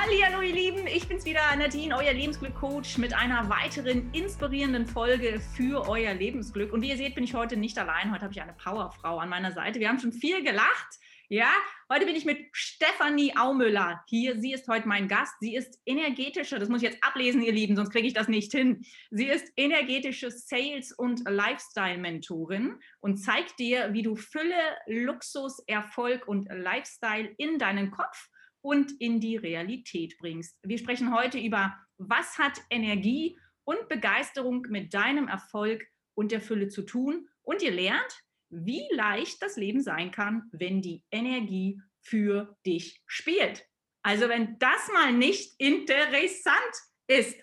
[0.00, 5.88] Hallo ihr Lieben, ich bin's wieder, Nadine, euer Lebensglück-Coach mit einer weiteren inspirierenden Folge für
[5.88, 6.72] euer Lebensglück.
[6.72, 8.12] Und wie ihr seht, bin ich heute nicht allein.
[8.12, 9.80] Heute habe ich eine Powerfrau an meiner Seite.
[9.80, 10.98] Wir haben schon viel gelacht.
[11.28, 11.50] Ja,
[11.92, 14.38] heute bin ich mit Stefanie Aumüller hier.
[14.38, 15.34] Sie ist heute mein Gast.
[15.40, 18.52] Sie ist energetische, das muss ich jetzt ablesen, ihr Lieben, sonst kriege ich das nicht
[18.52, 18.86] hin.
[19.10, 26.48] Sie ist energetische Sales- und Lifestyle-Mentorin und zeigt dir, wie du Fülle, Luxus, Erfolg und
[26.50, 28.30] Lifestyle in deinen Kopf
[28.60, 30.58] und in die Realität bringst.
[30.62, 36.68] Wir sprechen heute über, was hat Energie und Begeisterung mit deinem Erfolg und der Fülle
[36.68, 37.28] zu tun.
[37.42, 43.66] Und ihr lernt, wie leicht das Leben sein kann, wenn die Energie für dich spielt.
[44.02, 46.74] Also wenn das mal nicht interessant
[47.08, 47.36] ist.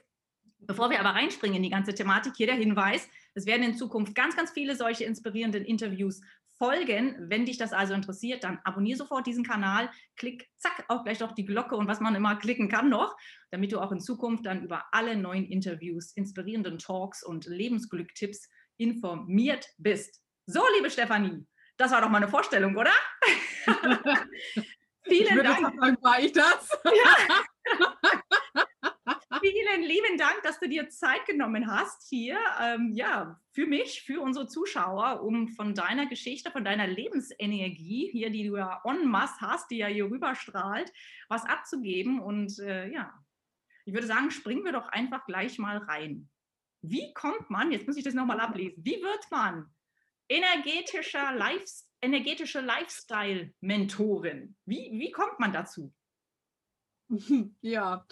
[0.60, 4.16] Bevor wir aber reinspringen in die ganze Thematik, hier der Hinweis, es werden in Zukunft
[4.16, 6.22] ganz, ganz viele solche inspirierenden Interviews
[6.58, 7.16] folgen.
[7.30, 11.34] Wenn dich das also interessiert, dann abonniere sofort diesen Kanal, klick, zack, auch gleich noch
[11.34, 13.16] die Glocke und was man immer klicken kann noch,
[13.52, 19.68] damit du auch in Zukunft dann über alle neuen Interviews, inspirierenden Talks und Lebensglücktipps informiert
[19.78, 20.22] bist.
[20.46, 21.46] So, liebe Stefanie,
[21.78, 22.94] das war doch mal eine Vorstellung, oder?
[25.04, 25.60] Vielen Dank.
[25.60, 26.70] Sagen, war ich das?
[26.84, 28.64] Ja.
[29.42, 34.22] Vielen lieben Dank, dass du dir Zeit genommen hast hier, ähm, ja, für mich, für
[34.22, 39.42] unsere Zuschauer, um von deiner Geschichte, von deiner Lebensenergie hier, die du ja en masse
[39.42, 40.92] hast, die ja hier rüberstrahlt,
[41.30, 42.20] was abzugeben.
[42.20, 43.14] Und äh, ja,
[43.86, 46.30] ich würde sagen, springen wir doch einfach gleich mal rein.
[46.82, 49.74] Wie kommt man, jetzt muss ich das nochmal ablesen, wie wird man
[50.30, 51.66] energetischer Life,
[52.02, 54.56] energetische Lifestyle-Mentorin.
[54.66, 55.94] Wie, wie kommt man dazu?
[57.62, 58.06] Ja,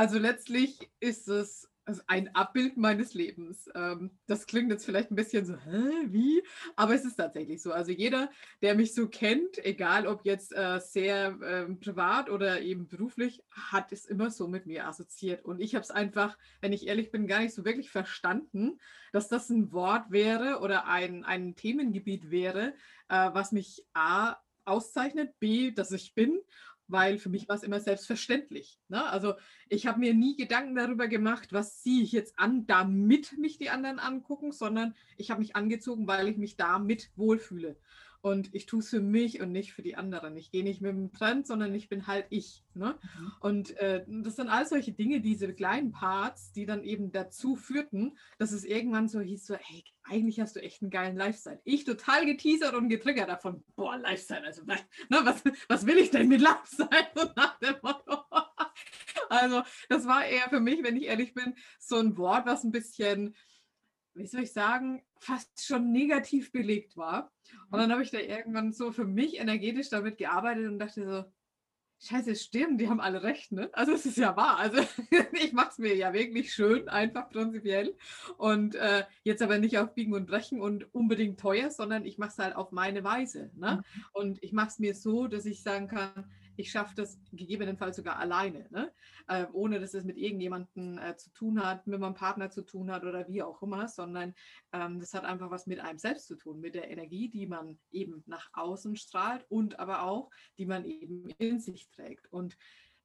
[0.00, 3.68] also letztlich ist es also ein Abbild meines Lebens.
[3.74, 6.42] Ähm, das klingt jetzt vielleicht ein bisschen so, hä, wie?
[6.74, 7.70] Aber es ist tatsächlich so.
[7.72, 8.30] Also jeder,
[8.62, 13.92] der mich so kennt, egal ob jetzt äh, sehr äh, privat oder eben beruflich, hat
[13.92, 15.44] es immer so mit mir assoziiert.
[15.44, 18.80] Und ich habe es einfach, wenn ich ehrlich bin, gar nicht so wirklich verstanden,
[19.12, 22.72] dass das ein Wort wäre oder ein, ein Themengebiet wäre,
[23.10, 26.40] äh, was mich A auszeichnet, B, dass ich bin
[26.90, 28.78] weil für mich war es immer selbstverständlich.
[28.88, 29.04] Ne?
[29.08, 29.34] Also
[29.68, 33.70] ich habe mir nie Gedanken darüber gemacht, was ziehe ich jetzt an, damit mich die
[33.70, 37.76] anderen angucken, sondern ich habe mich angezogen, weil ich mich damit wohlfühle.
[38.22, 40.36] Und ich tue es für mich und nicht für die anderen.
[40.36, 42.64] Ich gehe nicht mit dem Trend, sondern ich bin halt ich.
[42.74, 42.98] Ne?
[43.02, 43.32] Mhm.
[43.40, 48.18] Und äh, das sind all solche Dinge, diese kleinen Parts, die dann eben dazu führten,
[48.38, 51.60] dass es irgendwann so hieß, so, hey, eigentlich hast du echt einen geilen Lifestyle.
[51.64, 54.76] Ich total geteasert und getriggert davon, boah, Lifestyle, also ne,
[55.08, 56.90] was, was will ich denn mit Lifestyle?
[57.14, 58.24] So nach dem Motto.
[59.28, 62.72] Also das war eher für mich, wenn ich ehrlich bin, so ein Wort, was ein
[62.72, 63.34] bisschen
[64.14, 67.32] wie soll ich sagen, fast schon negativ belegt war.
[67.70, 71.24] Und dann habe ich da irgendwann so für mich energetisch damit gearbeitet und dachte so,
[72.02, 73.68] Scheiße, stimmt, die haben alle recht, ne?
[73.74, 74.56] Also es ist ja wahr.
[74.58, 74.78] Also
[75.32, 77.94] ich mache es mir ja wirklich schön, einfach prinzipiell.
[78.38, 82.30] Und äh, jetzt aber nicht auf Biegen und Brechen und unbedingt teuer, sondern ich mache
[82.30, 83.50] es halt auf meine Weise.
[83.54, 83.84] Ne?
[83.84, 84.04] Mhm.
[84.12, 86.24] Und ich mache es mir so, dass ich sagen kann,
[86.56, 88.92] ich schaffe das gegebenenfalls sogar alleine, ne?
[89.28, 92.90] äh, ohne dass es mit irgendjemandem äh, zu tun hat, mit meinem Partner zu tun
[92.90, 94.34] hat oder wie auch immer, sondern
[94.72, 97.78] ähm, das hat einfach was mit einem selbst zu tun, mit der Energie, die man
[97.90, 102.26] eben nach außen strahlt und aber auch, die man eben in sich trägt.
[102.32, 102.56] Und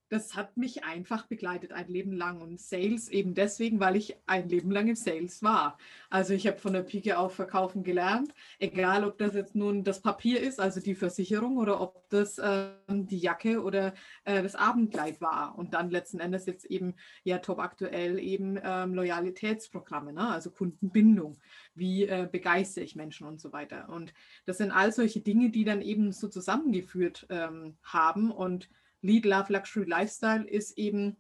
[0.10, 4.48] das hat mich einfach begleitet ein Leben lang und Sales eben deswegen, weil ich ein
[4.48, 5.78] Leben lang im Sales war.
[6.10, 10.02] Also ich habe von der Pike auf Verkaufen gelernt, egal ob das jetzt nun das
[10.02, 13.94] Papier ist, also die Versicherung oder ob das äh, die Jacke oder
[14.26, 18.94] äh, das Abendkleid war und dann letzten Endes jetzt eben ja top aktuell eben ähm,
[18.94, 20.30] Loyalitätsprogramme, ne?
[20.30, 21.38] also Kundenbindung,
[21.74, 23.90] wie äh, begeistere ich Menschen und so weiter.
[23.90, 24.14] Und
[24.46, 28.70] das sind all solche Dinge, die dann eben so zusammengeführt ähm, haben und
[29.06, 31.18] Lead Love Luxury Lifestyle ist eben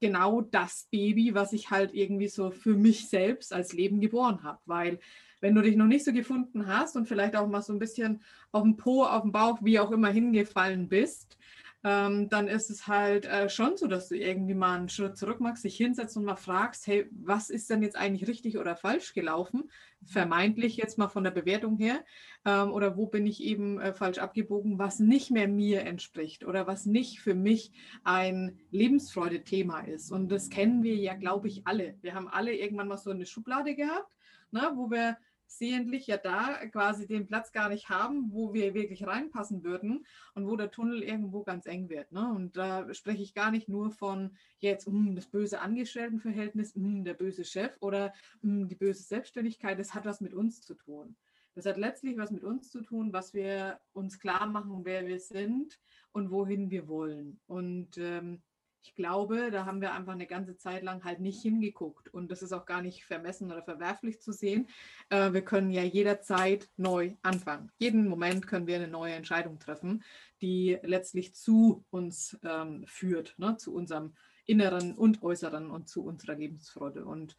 [0.00, 4.60] genau das Baby, was ich halt irgendwie so für mich selbst als Leben geboren habe.
[4.66, 5.00] Weil
[5.40, 8.22] wenn du dich noch nicht so gefunden hast und vielleicht auch mal so ein bisschen
[8.52, 11.37] auf dem Po, auf dem Bauch, wie auch immer hingefallen bist,
[11.84, 15.40] ähm, dann ist es halt äh, schon so, dass du irgendwie mal einen Schritt zurück
[15.40, 19.14] machst, dich hinsetzt und mal fragst, hey, was ist denn jetzt eigentlich richtig oder falsch
[19.14, 19.70] gelaufen?
[20.04, 22.04] Vermeintlich jetzt mal von der Bewertung her.
[22.44, 26.66] Ähm, oder wo bin ich eben äh, falsch abgebogen, was nicht mehr mir entspricht oder
[26.66, 27.70] was nicht für mich
[28.02, 30.10] ein Lebensfreude-Thema ist.
[30.10, 31.96] Und das kennen wir ja, glaube ich, alle.
[32.00, 34.12] Wir haben alle irgendwann mal so eine Schublade gehabt,
[34.50, 35.16] ne, wo wir
[35.48, 40.46] sehentlich ja da quasi den Platz gar nicht haben, wo wir wirklich reinpassen würden und
[40.46, 42.12] wo der Tunnel irgendwo ganz eng wird.
[42.12, 42.30] Ne?
[42.32, 47.14] Und da spreche ich gar nicht nur von jetzt um, das böse Angestelltenverhältnis, um, der
[47.14, 48.12] böse Chef oder
[48.42, 49.78] um, die böse Selbstständigkeit.
[49.78, 51.16] Das hat was mit uns zu tun.
[51.54, 55.18] Das hat letztlich was mit uns zu tun, was wir uns klar machen, wer wir
[55.18, 55.80] sind
[56.12, 57.40] und wohin wir wollen.
[57.46, 58.42] Und ähm,
[58.88, 62.08] ich glaube, da haben wir einfach eine ganze Zeit lang halt nicht hingeguckt.
[62.08, 64.66] Und das ist auch gar nicht vermessen oder verwerflich zu sehen.
[65.10, 67.70] Äh, wir können ja jederzeit neu anfangen.
[67.76, 70.02] Jeden Moment können wir eine neue Entscheidung treffen,
[70.40, 73.58] die letztlich zu uns ähm, führt, ne?
[73.58, 74.14] zu unserem
[74.46, 77.04] Inneren und Äußeren und zu unserer Lebensfreude.
[77.04, 77.36] Und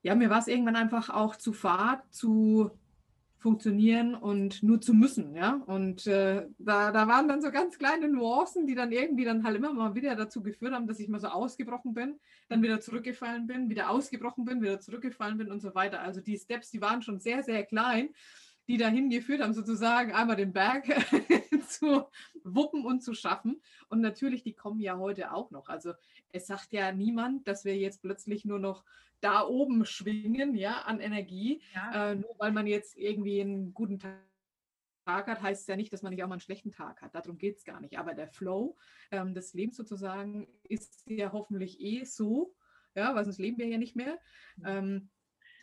[0.00, 2.70] ja, mir war es irgendwann einfach auch zu fad, zu
[3.44, 5.62] funktionieren und nur zu müssen, ja.
[5.66, 9.54] Und äh, da, da waren dann so ganz kleine Nuancen, die dann irgendwie dann halt
[9.56, 12.18] immer mal wieder dazu geführt haben, dass ich mal so ausgebrochen bin,
[12.48, 16.00] dann wieder zurückgefallen bin, wieder ausgebrochen bin, wieder zurückgefallen bin und so weiter.
[16.00, 18.08] Also die Steps, die waren schon sehr, sehr klein,
[18.66, 20.86] die dahin geführt haben, sozusagen einmal den Berg
[21.68, 22.06] zu
[22.44, 23.60] wuppen und zu schaffen.
[23.90, 25.68] Und natürlich, die kommen ja heute auch noch.
[25.68, 25.92] Also
[26.32, 28.84] es sagt ja niemand, dass wir jetzt plötzlich nur noch
[29.24, 31.62] da oben schwingen, ja, an Energie.
[31.74, 32.10] Ja.
[32.10, 34.18] Äh, nur weil man jetzt irgendwie einen guten Tag
[35.06, 37.14] hat, heißt es ja nicht, dass man nicht auch mal einen schlechten Tag hat.
[37.14, 37.98] Darum geht es gar nicht.
[37.98, 38.76] Aber der Flow
[39.10, 42.54] ähm, des Lebens sozusagen ist ja hoffentlich eh so,
[42.94, 44.18] ja, weil sonst leben wir ja nicht mehr.
[44.56, 44.64] Mhm.
[44.66, 45.10] Ähm,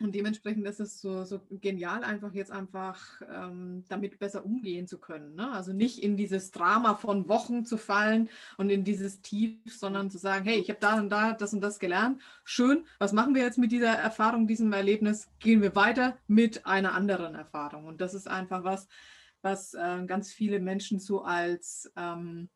[0.00, 4.98] und dementsprechend ist es so, so genial, einfach jetzt einfach ähm, damit besser umgehen zu
[4.98, 5.34] können.
[5.34, 5.50] Ne?
[5.50, 10.18] Also nicht in dieses Drama von Wochen zu fallen und in dieses Tief, sondern zu
[10.18, 12.20] sagen, hey, ich habe da und da das und das gelernt.
[12.44, 15.28] Schön, was machen wir jetzt mit dieser Erfahrung, diesem Erlebnis?
[15.38, 17.86] Gehen wir weiter mit einer anderen Erfahrung.
[17.86, 18.88] Und das ist einfach was,
[19.42, 22.48] was äh, ganz viele Menschen so als ähm,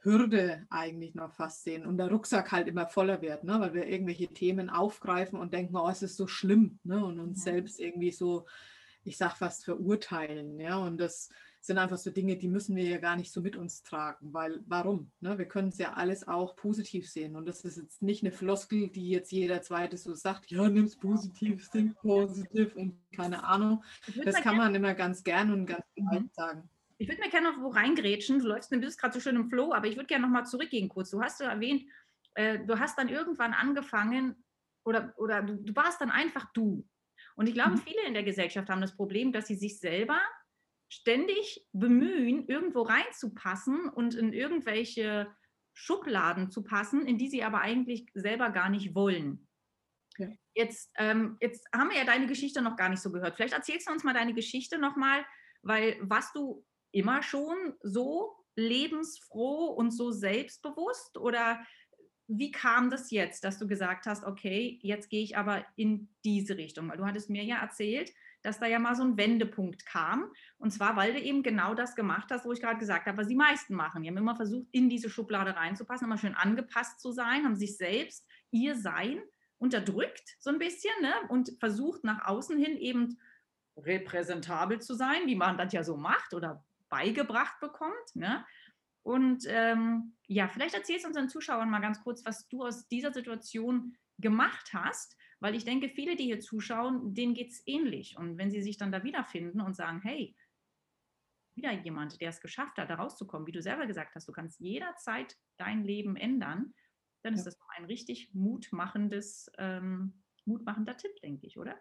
[0.00, 3.58] Hürde eigentlich noch fast sehen und der Rucksack halt immer voller wird, ne?
[3.58, 7.04] weil wir irgendwelche Themen aufgreifen und denken, oh, es ist so schlimm ne?
[7.04, 7.52] und uns ja.
[7.52, 8.46] selbst irgendwie so,
[9.02, 10.60] ich sag fast verurteilen.
[10.60, 10.78] Ja?
[10.78, 11.30] Und das
[11.60, 14.60] sind einfach so Dinge, die müssen wir ja gar nicht so mit uns tragen, weil
[14.66, 15.10] warum?
[15.20, 15.36] Ne?
[15.36, 18.88] Wir können es ja alles auch positiv sehen und das ist jetzt nicht eine Floskel,
[18.88, 23.82] die jetzt jeder Zweite so sagt, ja, nimm es positiv, think positiv und keine Ahnung.
[24.24, 26.30] Das kann man immer ganz gern und ganz mhm.
[26.32, 26.70] sagen.
[26.98, 28.40] Ich würde mir gerne noch wo reingrätschen.
[28.40, 30.44] Du läufst, du bist gerade so schön im Flow, aber ich würde gerne noch mal
[30.44, 31.10] zurückgehen kurz.
[31.10, 31.84] Du hast so erwähnt,
[32.34, 34.44] äh, du hast dann irgendwann angefangen
[34.84, 36.86] oder, oder du, du warst dann einfach du.
[37.36, 37.78] Und ich glaube, mhm.
[37.78, 40.20] viele in der Gesellschaft haben das Problem, dass sie sich selber
[40.90, 45.32] ständig bemühen, irgendwo reinzupassen und in irgendwelche
[45.74, 49.46] Schubladen zu passen, in die sie aber eigentlich selber gar nicht wollen.
[50.16, 50.28] Ja.
[50.54, 53.36] Jetzt, ähm, jetzt haben wir ja deine Geschichte noch gar nicht so gehört.
[53.36, 55.24] Vielleicht erzählst du uns mal deine Geschichte nochmal,
[55.62, 61.60] weil was du immer schon so lebensfroh und so selbstbewusst oder
[62.28, 66.58] wie kam das jetzt, dass du gesagt hast, okay, jetzt gehe ich aber in diese
[66.58, 66.88] Richtung?
[66.90, 68.12] Weil du hattest mir ja erzählt,
[68.42, 70.30] dass da ja mal so ein Wendepunkt kam.
[70.58, 73.28] Und zwar, weil du eben genau das gemacht hast, wo ich gerade gesagt habe, was
[73.28, 74.02] die meisten machen.
[74.02, 77.76] Die haben immer versucht, in diese Schublade reinzupassen, immer schön angepasst zu sein, haben sich
[77.76, 79.22] selbst, ihr Sein
[79.56, 81.12] unterdrückt so ein bisschen ne?
[81.30, 83.18] und versucht nach außen hin eben
[83.76, 88.14] repräsentabel zu sein, wie man das ja so macht oder beigebracht bekommt.
[88.14, 88.44] Ne?
[89.02, 93.12] Und ähm, ja, vielleicht erzählst du unseren Zuschauern mal ganz kurz, was du aus dieser
[93.12, 98.16] Situation gemacht hast, weil ich denke, viele, die hier zuschauen, denen geht es ähnlich.
[98.18, 100.36] Und wenn sie sich dann da wiederfinden und sagen, hey,
[101.54, 104.60] wieder jemand, der es geschafft hat, da rauszukommen, wie du selber gesagt hast, du kannst
[104.60, 106.74] jederzeit dein Leben ändern,
[107.22, 107.46] dann ist ja.
[107.46, 111.78] das ein richtig mutmachendes, ähm, mutmachender Tipp, denke ich, oder?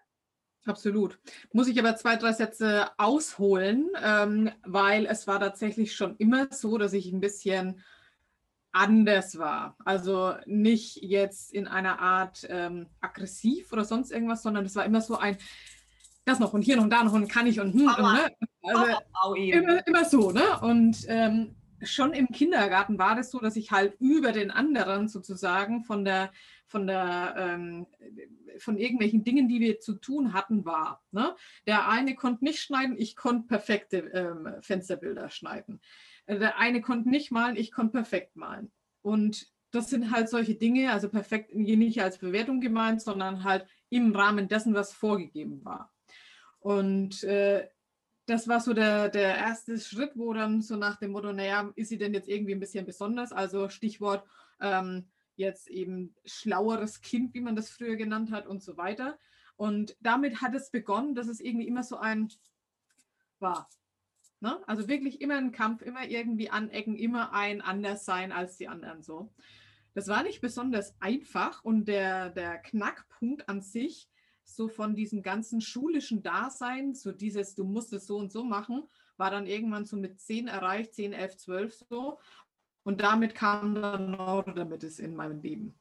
[0.68, 1.18] Absolut.
[1.54, 6.78] Muss ich aber zwei, drei Sätze ausholen, ähm, weil es war tatsächlich schon immer so,
[6.78, 7.82] dass ich ein bisschen
[8.74, 9.76] anders war.
[9.86, 15.02] Also nicht jetzt in einer Art ähm, aggressiv oder sonst irgendwas, sondern es war immer
[15.02, 15.38] so ein,
[16.26, 18.30] das noch und hier noch und da noch und kann ich und, hm, und ne?
[18.64, 20.60] also, immer, immer so, ne?
[20.62, 25.84] Und ähm, schon im Kindergarten war das so, dass ich halt über den anderen sozusagen
[25.84, 26.32] von der
[26.68, 27.88] von der ähm,
[28.60, 31.04] von irgendwelchen Dingen, die wir zu tun hatten, war.
[31.12, 31.36] Ne?
[31.66, 35.80] Der eine konnte nicht schneiden, ich konnte perfekte ähm, Fensterbilder schneiden.
[36.28, 38.72] Der eine konnte nicht malen, ich konnte perfekt malen.
[39.02, 44.14] Und das sind halt solche Dinge, also perfekt nicht als Bewertung gemeint, sondern halt im
[44.16, 45.94] Rahmen dessen, was vorgegeben war.
[46.60, 47.68] Und äh,
[48.26, 51.90] das war so der, der erste Schritt, wo dann so nach dem Motto, naja, ist
[51.90, 53.32] sie denn jetzt irgendwie ein bisschen besonders?
[53.32, 54.26] Also Stichwort
[54.60, 55.08] ähm,
[55.38, 59.18] jetzt eben schlaueres Kind, wie man das früher genannt hat und so weiter.
[59.56, 62.30] Und damit hat es begonnen, dass es irgendwie immer so ein
[63.40, 63.70] war.
[64.40, 64.62] Ne?
[64.68, 69.02] Also wirklich immer ein Kampf, immer irgendwie anecken, immer ein anders sein als die anderen
[69.02, 69.34] so.
[69.94, 74.10] Das war nicht besonders einfach und der, der Knackpunkt an sich,
[74.44, 78.84] so von diesem ganzen schulischen Dasein, so dieses, du musst es so und so machen,
[79.18, 82.20] war dann irgendwann so mit 10 erreicht, 10, 11, 12 so.
[82.88, 85.78] Und damit kam dann Neurodermitis in meinem Leben.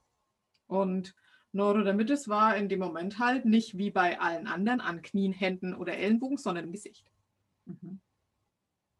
[0.66, 1.14] Und
[1.52, 5.96] Neurodermitis war in dem Moment halt nicht wie bei allen anderen an Knien, Händen oder
[5.96, 7.08] Ellenbogen, sondern im Gesicht.
[7.66, 8.00] Mhm.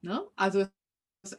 [0.02, 0.24] Ne?
[0.36, 0.68] Also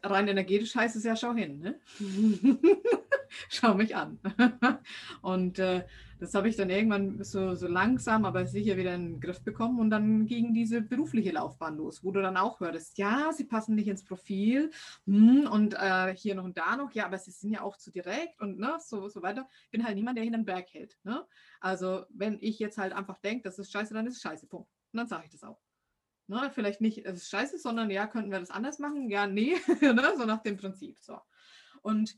[0.04, 1.60] rein energetisch heißt es ja, schau hin.
[1.60, 1.80] Ne?
[3.50, 4.19] schau mich an.
[5.22, 5.86] und äh,
[6.19, 9.79] das habe ich dann irgendwann so, so langsam, aber sicher wieder in den Griff bekommen
[9.79, 13.75] und dann ging diese berufliche Laufbahn los, wo du dann auch hörtest, ja, sie passen
[13.75, 14.72] nicht ins Profil
[15.05, 17.91] hm, und äh, hier noch und da noch, ja, aber sie sind ja auch zu
[17.91, 19.48] direkt und ne, so, so weiter.
[19.65, 20.98] Ich bin halt niemand, der hinter den Berg hält.
[21.03, 21.25] Ne?
[21.60, 24.69] Also wenn ich jetzt halt einfach denke, das ist scheiße, dann ist es scheiße, Punkt.
[24.91, 25.62] Und dann sage ich das auch.
[26.29, 29.10] Ne, vielleicht nicht, es ist scheiße, sondern ja, könnten wir das anders machen?
[29.10, 31.00] Ja, nee, ne, so nach dem Prinzip.
[31.00, 31.17] So.
[31.81, 32.17] Und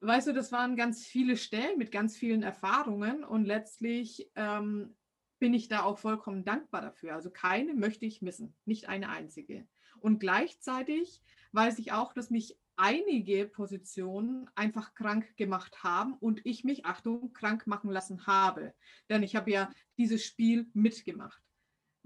[0.00, 4.96] weißt du, das waren ganz viele Stellen mit ganz vielen Erfahrungen und letztlich ähm,
[5.38, 7.14] bin ich da auch vollkommen dankbar dafür.
[7.14, 9.66] Also keine möchte ich missen, nicht eine einzige.
[10.00, 16.62] Und gleichzeitig weiß ich auch, dass mich einige Positionen einfach krank gemacht haben und ich
[16.62, 18.72] mich, Achtung, krank machen lassen habe.
[19.08, 21.42] Denn ich habe ja dieses Spiel mitgemacht.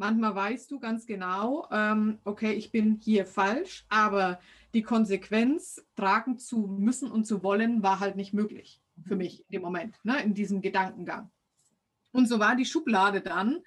[0.03, 4.41] Manchmal weißt du ganz genau, ähm, okay, ich bin hier falsch, aber
[4.75, 9.53] die Konsequenz tragen zu müssen und zu wollen war halt nicht möglich für mich in
[9.53, 11.31] dem Moment, ne, in diesem Gedankengang.
[12.11, 13.61] Und so war die Schublade dann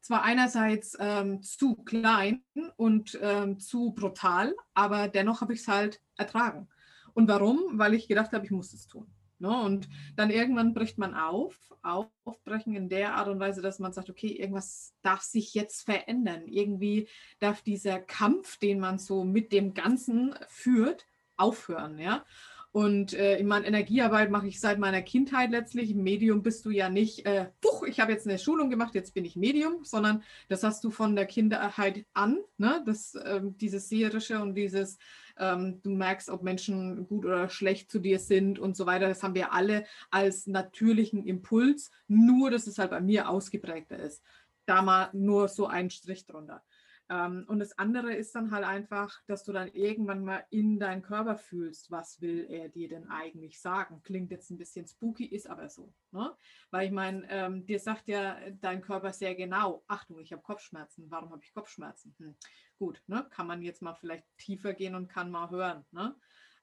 [0.00, 2.44] zwar einerseits ähm, zu klein
[2.76, 6.68] und ähm, zu brutal, aber dennoch habe ich es halt ertragen.
[7.14, 7.58] Und warum?
[7.72, 9.12] Weil ich gedacht habe, ich muss es tun.
[9.40, 9.60] Ne?
[9.62, 14.10] Und dann irgendwann bricht man auf, aufbrechen in der Art und Weise, dass man sagt,
[14.10, 16.46] okay, irgendwas darf sich jetzt verändern.
[16.46, 21.06] Irgendwie darf dieser Kampf, den man so mit dem Ganzen führt,
[21.36, 21.98] aufhören.
[21.98, 22.24] Ja?
[22.72, 25.92] Und äh, in meiner Energiearbeit mache ich seit meiner Kindheit letztlich.
[25.94, 29.24] Medium bist du ja nicht, äh, puch, ich habe jetzt eine Schulung gemacht, jetzt bin
[29.24, 32.80] ich Medium, sondern das hast du von der Kindheit an, ne?
[32.86, 34.98] das, äh, dieses Seherische und dieses,
[35.36, 39.08] ähm, du merkst, ob Menschen gut oder schlecht zu dir sind und so weiter.
[39.08, 44.22] Das haben wir alle als natürlichen Impuls, nur dass es halt bei mir ausgeprägter ist.
[44.66, 46.62] Da mal nur so ein Strich drunter.
[47.10, 51.02] Ähm, und das andere ist dann halt einfach, dass du dann irgendwann mal in deinen
[51.02, 54.00] Körper fühlst, was will er dir denn eigentlich sagen.
[54.04, 55.92] Klingt jetzt ein bisschen spooky, ist aber so.
[56.12, 56.32] Ne?
[56.70, 61.10] Weil ich meine, ähm, dir sagt ja dein Körper sehr genau, Achtung, ich habe Kopfschmerzen.
[61.10, 62.14] Warum habe ich Kopfschmerzen?
[62.18, 62.36] Hm.
[62.78, 63.26] Gut, ne?
[63.30, 65.84] kann man jetzt mal vielleicht tiefer gehen und kann mal hören.
[65.90, 66.14] Ne?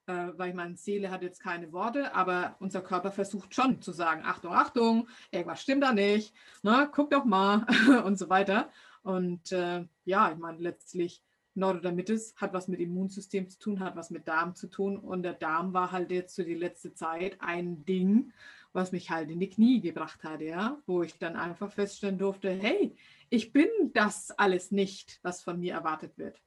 [0.06, 3.92] Äh, weil ich meine, Seele hat jetzt keine Worte, aber unser Körper versucht schon zu
[3.92, 6.88] sagen, Achtung, Achtung, irgendwas stimmt da nicht, ne?
[6.90, 7.66] guck doch mal
[8.06, 8.70] und so weiter.
[9.02, 11.22] Und äh, ja, ich meine, letztlich
[11.54, 14.96] Neurodermitis hat was mit Immunsystem zu tun, hat was mit Darm zu tun.
[14.96, 18.32] Und der Darm war halt jetzt für die letzte Zeit ein Ding,
[18.72, 22.50] was mich halt in die Knie gebracht hat, ja, wo ich dann einfach feststellen durfte,
[22.50, 22.94] hey,
[23.30, 26.40] ich bin das alles nicht, was von mir erwartet wird,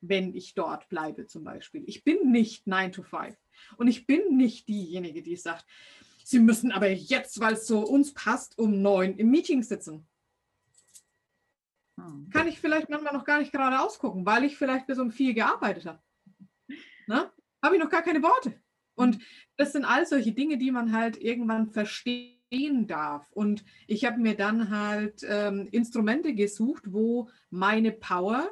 [0.00, 1.82] wenn ich dort bleibe zum Beispiel.
[1.86, 3.36] Ich bin nicht 9 to 5
[3.76, 5.66] und ich bin nicht diejenige, die sagt,
[6.26, 10.06] Sie müssen aber jetzt, weil es so uns passt, um neun im Meeting sitzen.
[11.96, 12.28] Hm.
[12.30, 15.34] Kann ich vielleicht manchmal noch gar nicht gerade ausgucken, weil ich vielleicht bis um vier
[15.34, 16.00] gearbeitet habe.
[17.06, 17.30] Ne?
[17.62, 18.54] Habe ich noch gar keine Worte.
[18.94, 19.18] Und
[19.56, 23.30] das sind all solche Dinge, die man halt irgendwann verstehen darf.
[23.32, 28.48] Und ich habe mir dann halt ähm, Instrumente gesucht, wo meine Power,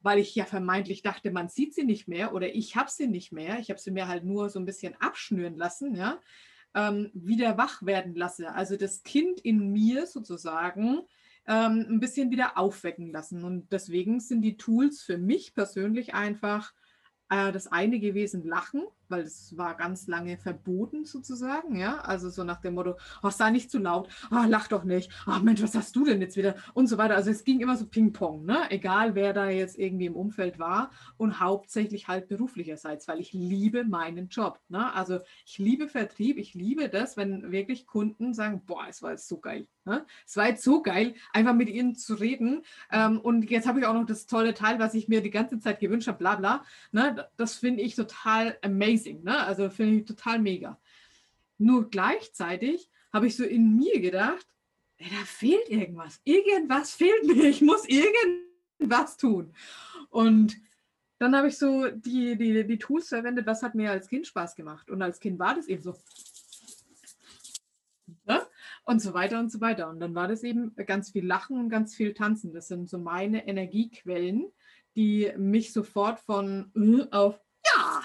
[0.00, 3.32] weil ich ja vermeintlich dachte, man sieht sie nicht mehr oder ich habe sie nicht
[3.32, 6.20] mehr, ich habe sie mir halt nur so ein bisschen abschnüren lassen, ja,
[6.74, 8.52] ähm, wieder wach werden lasse.
[8.52, 11.02] Also das Kind in mir sozusagen
[11.46, 13.44] ähm, ein bisschen wieder aufwecken lassen.
[13.44, 16.72] Und deswegen sind die Tools für mich persönlich einfach
[17.28, 22.44] äh, das eine gewesen, Lachen, weil es war ganz lange verboten sozusagen, ja, also so
[22.44, 25.74] nach dem Motto, oh, sei nicht zu laut, oh, lach doch nicht, oh Mensch, was
[25.74, 27.14] hast du denn jetzt wieder und so weiter.
[27.14, 28.70] Also es ging immer so Ping-Pong, ne?
[28.70, 33.84] egal wer da jetzt irgendwie im Umfeld war und hauptsächlich halt beruflicherseits, weil ich liebe
[33.84, 34.92] meinen Job, ne?
[34.94, 39.28] also ich liebe Vertrieb, ich liebe das, wenn wirklich Kunden sagen, boah, es war jetzt
[39.28, 40.06] so geil, ne?
[40.26, 43.86] es war jetzt so geil, einfach mit ihnen zu reden ähm, und jetzt habe ich
[43.86, 46.64] auch noch das tolle Teil, was ich mir die ganze Zeit gewünscht habe, bla bla,
[46.92, 47.28] ne?
[47.36, 49.22] das finde ich total amazing amazing.
[49.22, 49.38] Ne?
[49.38, 50.80] Also finde ich total mega.
[51.58, 54.46] Nur gleichzeitig habe ich so in mir gedacht,
[54.98, 56.20] ey, da fehlt irgendwas.
[56.24, 57.44] Irgendwas fehlt mir.
[57.44, 59.54] Ich muss irgendwas tun.
[60.10, 60.56] Und
[61.18, 64.56] dann habe ich so die, die, die Tools verwendet, was hat mir als Kind Spaß
[64.56, 64.90] gemacht.
[64.90, 65.96] Und als Kind war das eben so.
[68.26, 68.42] Ne?
[68.84, 69.88] Und so weiter und so weiter.
[69.88, 72.52] Und dann war das eben ganz viel Lachen und ganz viel Tanzen.
[72.52, 74.50] Das sind so meine Energiequellen,
[74.96, 78.02] die mich sofort von äh, auf ja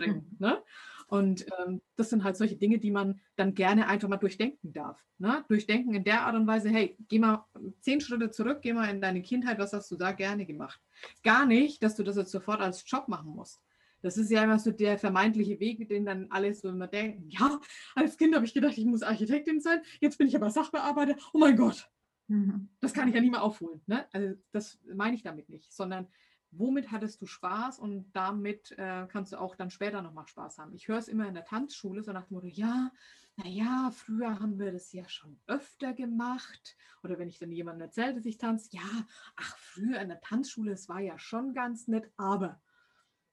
[0.00, 0.26] bringen.
[0.30, 0.36] Mhm.
[0.38, 0.62] Ne?
[1.10, 5.04] Und ähm, das sind halt solche Dinge, die man dann gerne einfach mal durchdenken darf.
[5.18, 5.44] Ne?
[5.48, 7.46] Durchdenken in der Art und Weise, hey, geh mal
[7.80, 10.80] zehn Schritte zurück, geh mal in deine Kindheit, was hast du da gerne gemacht?
[11.24, 13.60] Gar nicht, dass du das jetzt sofort als Job machen musst.
[14.02, 17.60] Das ist ja immer so der vermeintliche Weg, den dann alle so immer denken, ja,
[17.96, 21.38] als Kind habe ich gedacht, ich muss Architektin sein, jetzt bin ich aber Sachbearbeiter, oh
[21.38, 21.90] mein Gott,
[22.28, 22.68] mhm.
[22.80, 23.80] das kann ich ja nie mehr aufholen.
[23.86, 24.06] Ne?
[24.12, 26.06] Also das meine ich damit nicht, sondern
[26.52, 30.74] womit hattest du Spaß und damit äh, kannst du auch dann später nochmal Spaß haben.
[30.74, 32.90] Ich höre es immer in der Tanzschule, so nach dem Motto, ja,
[33.36, 36.76] naja, früher haben wir das ja schon öfter gemacht.
[37.02, 40.72] Oder wenn ich dann jemandem erzähle, dass ich tanze, ja, ach, früher in der Tanzschule,
[40.72, 42.60] es war ja schon ganz nett, aber.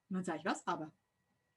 [0.08, 0.92] Und dann sage ich, was aber?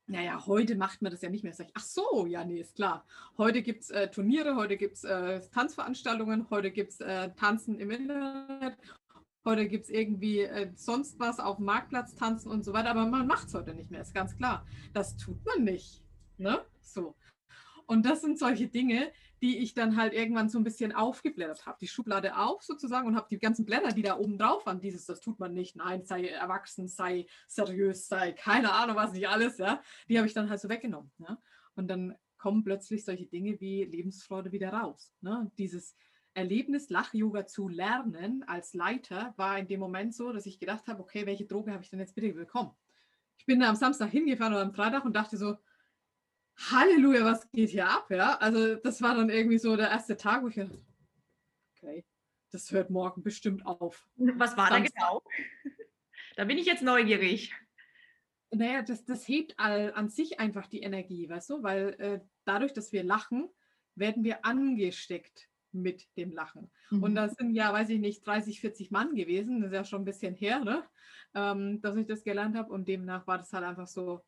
[0.07, 1.53] Naja, heute macht man das ja nicht mehr.
[1.53, 3.05] Sag ich, ach so, ja, nee, ist klar.
[3.37, 7.79] Heute gibt es äh, Turniere, heute gibt es äh, Tanzveranstaltungen, heute gibt es äh, Tanzen
[7.79, 8.77] im Internet,
[9.45, 13.05] heute gibt es irgendwie äh, sonst was auf dem Marktplatz tanzen und so weiter, aber
[13.05, 14.65] man macht es heute nicht mehr, ist ganz klar.
[14.93, 16.03] Das tut man nicht.
[16.37, 16.63] Ne?
[16.81, 17.15] So.
[17.87, 21.77] Und das sind solche Dinge, die ich dann halt irgendwann so ein bisschen aufgeblättert habe.
[21.81, 25.05] Die Schublade auf sozusagen und habe die ganzen Blätter, die da oben drauf waren, dieses,
[25.05, 29.57] das tut man nicht, nein, sei erwachsen, sei seriös, sei keine Ahnung, was nicht alles,
[29.57, 31.11] ja, die habe ich dann halt so weggenommen.
[31.17, 31.37] Ja?
[31.75, 35.13] Und dann kommen plötzlich solche Dinge wie Lebensfreude wieder raus.
[35.21, 35.51] Ne?
[35.57, 35.95] Dieses
[36.33, 41.01] Erlebnis, Lach-Yoga zu lernen als Leiter war in dem Moment so, dass ich gedacht habe,
[41.01, 42.71] okay, welche Droge habe ich denn jetzt bitte bekommen?
[43.37, 45.57] Ich bin da am Samstag hingefahren oder am Freitag und dachte so,
[46.69, 48.09] Halleluja, was geht hier ab?
[48.09, 50.79] Ja, also das war dann irgendwie so der erste Tag, wo ich dachte,
[51.75, 52.05] okay,
[52.51, 54.07] das hört morgen bestimmt auf.
[54.15, 54.93] Was war Samstag.
[54.95, 55.23] da genau?
[56.35, 57.53] da bin ich jetzt neugierig.
[58.51, 62.73] Naja, das, das hebt all, an sich einfach die Energie, weißt du, weil äh, dadurch,
[62.73, 63.49] dass wir lachen,
[63.95, 66.69] werden wir angesteckt mit dem Lachen.
[66.89, 67.03] Mhm.
[67.03, 70.01] Und das sind ja, weiß ich nicht, 30, 40 Mann gewesen, das ist ja schon
[70.01, 70.83] ein bisschen her, ne?
[71.33, 74.21] ähm, dass ich das gelernt habe und demnach war das halt einfach so,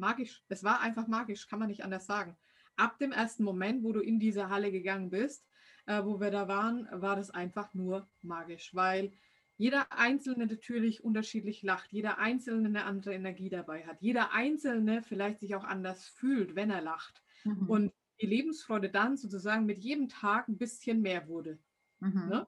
[0.00, 0.42] magisch.
[0.48, 2.36] Es war einfach magisch, kann man nicht anders sagen.
[2.76, 5.46] Ab dem ersten Moment, wo du in diese Halle gegangen bist,
[5.86, 9.12] äh, wo wir da waren, war das einfach nur magisch, weil
[9.58, 15.40] jeder Einzelne natürlich unterschiedlich lacht, jeder Einzelne eine andere Energie dabei hat, jeder Einzelne vielleicht
[15.40, 17.22] sich auch anders fühlt, wenn er lacht.
[17.44, 17.68] Mhm.
[17.68, 21.58] Und die Lebensfreude dann sozusagen mit jedem Tag ein bisschen mehr wurde.
[22.00, 22.28] Mhm.
[22.28, 22.46] Ne?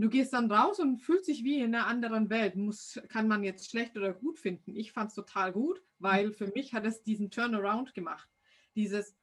[0.00, 2.56] du gehst dann raus und fühlst dich wie in einer anderen Welt.
[2.56, 4.74] Muss, kann man jetzt schlecht oder gut finden.
[4.74, 8.28] Ich fand es total gut, weil für mich hat es diesen Turnaround gemacht.
[8.74, 9.16] Dieses,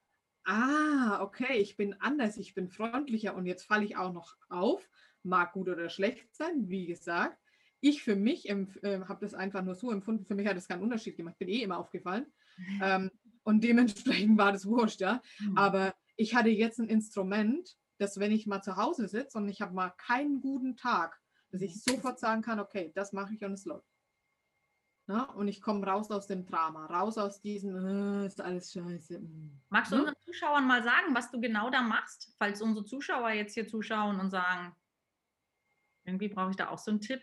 [0.43, 4.87] ah, okay, ich bin anders, ich bin freundlicher und jetzt falle ich auch noch auf.
[5.23, 7.37] Mag gut oder schlecht sein, wie gesagt.
[7.79, 10.25] Ich für mich äh, habe das einfach nur so empfunden.
[10.25, 11.37] Für mich hat es keinen Unterschied gemacht.
[11.37, 12.25] Bin eh immer aufgefallen.
[12.81, 13.11] Ähm,
[13.47, 15.21] und dementsprechend war das wurscht, ja.
[15.39, 15.57] Mhm.
[15.57, 19.61] Aber ich hatte jetzt ein Instrument, dass wenn ich mal zu Hause sitze und ich
[19.61, 21.17] habe mal keinen guten Tag,
[21.51, 23.87] dass ich sofort sagen kann, okay, das mache ich und es läuft.
[25.09, 29.19] Na, und ich komme raus aus dem Drama, raus aus diesem, äh, ist alles scheiße.
[29.19, 29.61] Mm.
[29.69, 30.01] Magst du hm?
[30.01, 34.19] unseren Zuschauern mal sagen, was du genau da machst, falls unsere Zuschauer jetzt hier zuschauen
[34.19, 34.75] und sagen,
[36.03, 37.21] irgendwie brauche ich da auch so einen Tipp?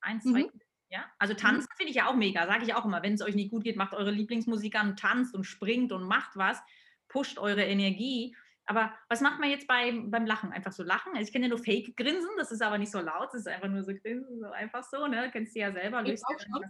[0.00, 0.60] Eins, zwei, mhm.
[0.90, 1.04] Ja?
[1.18, 1.38] Also mhm.
[1.38, 3.02] tanzen finde ich ja auch mega, sage ich auch immer.
[3.02, 6.36] Wenn es euch nicht gut geht, macht eure Lieblingsmusik an, tanzt und springt und macht
[6.36, 6.60] was,
[7.08, 8.36] pusht eure Energie.
[8.66, 10.52] Aber was macht man jetzt bei, beim Lachen?
[10.52, 11.12] Einfach so lachen?
[11.12, 13.68] Also ich kenne ja nur Fake-Grinsen, das ist aber nicht so laut, das ist einfach
[13.68, 15.30] nur so Grinsen, so einfach so, ne?
[15.32, 16.64] Kennst du ja selber, löst auch schon.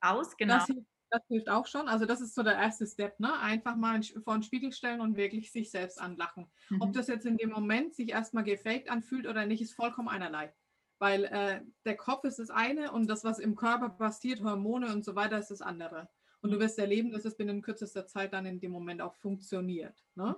[0.00, 0.54] aus, genau.
[0.54, 1.86] Das hilft, das hilft, auch schon.
[1.86, 3.38] Also das ist so der erste Step, ne?
[3.38, 6.50] Einfach mal vor den Spiegel stellen und wirklich sich selbst anlachen.
[6.68, 6.82] Mhm.
[6.82, 10.52] Ob das jetzt in dem Moment sich erstmal gefaked anfühlt oder nicht, ist vollkommen einerlei.
[10.98, 15.04] Weil äh, der Kopf ist das eine und das, was im Körper passiert, Hormone und
[15.04, 16.08] so weiter, ist das andere.
[16.40, 16.60] Und du mhm.
[16.60, 20.04] wirst erleben, dass es binnen kürzester Zeit dann in dem Moment auch funktioniert.
[20.14, 20.36] Ne?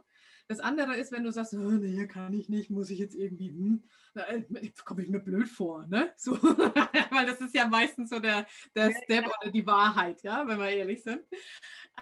[0.48, 3.50] Das andere ist, wenn du sagst, oh, nee, kann ich nicht, muss ich jetzt irgendwie,
[3.50, 6.10] hm, äh, komme ich mir blöd vor, ne?
[6.16, 6.32] So,
[7.10, 10.70] weil das ist ja meistens so der, der Step oder die Wahrheit, ja, wenn wir
[10.70, 11.20] ehrlich sind.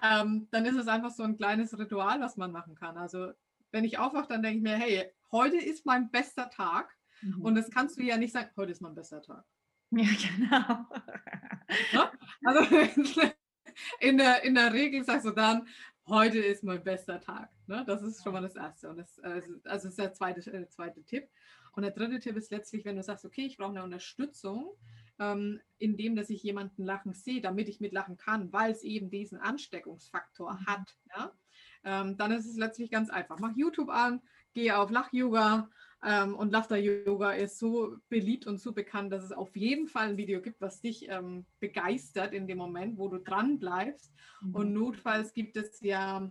[0.01, 2.97] Ähm, dann ist es einfach so ein kleines Ritual, was man machen kann.
[2.97, 3.33] Also
[3.73, 6.97] wenn ich aufwache, dann denke ich mir, hey, heute ist mein bester Tag.
[7.23, 7.43] Mhm.
[7.43, 9.45] Und das kannst du ja nicht sagen, heute ist mein bester Tag.
[9.91, 10.87] Ja, genau.
[11.93, 12.13] Ja?
[12.45, 12.77] Also
[14.01, 15.67] in der, in der Regel sagst du dann,
[16.09, 17.51] heute ist mein bester Tag.
[17.67, 17.85] Ne?
[17.87, 18.89] Das ist schon mal das Erste.
[18.89, 21.29] Und das, also, also ist der zweite, äh, zweite Tipp.
[21.73, 24.73] Und der dritte Tipp ist letztlich, wenn du sagst, okay, ich brauche eine Unterstützung,
[25.19, 29.39] ähm, indem dass ich jemanden lachen sehe, damit ich mitlachen kann, weil es eben diesen
[29.39, 30.67] Ansteckungsfaktor mhm.
[30.67, 30.97] hat.
[31.15, 31.33] Ja?
[31.85, 33.39] Ähm, dann ist es letztlich ganz einfach.
[33.39, 34.23] Mach YouTube an,
[34.55, 35.69] gehe auf Lach-Yoga,
[36.05, 40.09] ähm, und Laughter Yoga ist so beliebt und so bekannt, dass es auf jeden Fall
[40.09, 44.13] ein Video gibt, was dich ähm, begeistert in dem Moment, wo du dran bleibst.
[44.43, 44.55] Mhm.
[44.55, 46.31] Und notfalls gibt es ja,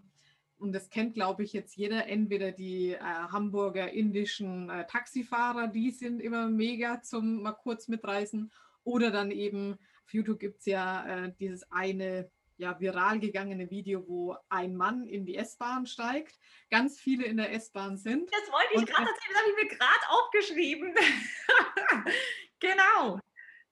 [0.57, 5.91] und das kennt, glaube ich, jetzt jeder, entweder die äh, Hamburger indischen äh, Taxifahrer, die
[5.91, 8.51] sind immer mega zum mal kurz mitreißen,
[8.83, 14.07] oder dann eben auf YouTube gibt es ja äh, dieses eine ja, viral gegangene Video,
[14.07, 16.37] wo ein Mann in die S-Bahn steigt,
[16.69, 18.29] ganz viele in der S-Bahn sind.
[18.31, 20.95] Das wollte ich gerade erzählen, das habe ich mir gerade aufgeschrieben.
[22.59, 23.19] genau.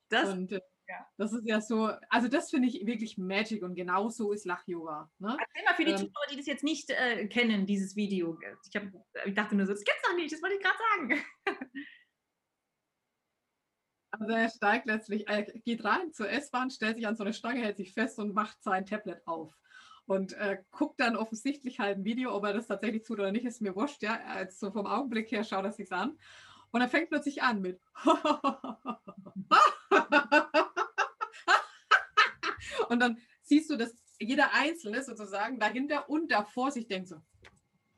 [0.10, 1.08] Das, und, äh, ja.
[1.18, 5.10] das ist ja so, also das finde ich wirklich Magic und genau so ist Lach-Yoga.
[5.20, 5.38] Ne?
[5.40, 8.38] Erzähl mal für die ähm, Zuschauer, die das jetzt nicht äh, kennen, dieses Video.
[8.68, 8.84] Ich, hab,
[9.26, 11.26] ich dachte nur so, das gibt's doch nicht, das wollte ich gerade sagen.
[14.20, 17.62] Also er steigt letztlich, er geht rein zur S-Bahn, stellt sich an so eine Stange,
[17.62, 19.58] hält sich fest und macht sein Tablet auf.
[20.06, 23.46] Und äh, guckt dann offensichtlich halt ein Video, ob er das tatsächlich tut oder nicht,
[23.46, 24.20] ist mir wurscht, ja.
[24.28, 26.16] Als so vom Augenblick her schaut er sich an.
[26.70, 27.82] Und er fängt plötzlich an mit
[32.90, 37.16] Und dann siehst du, dass jeder Einzelne sozusagen dahinter und davor sich denkt so,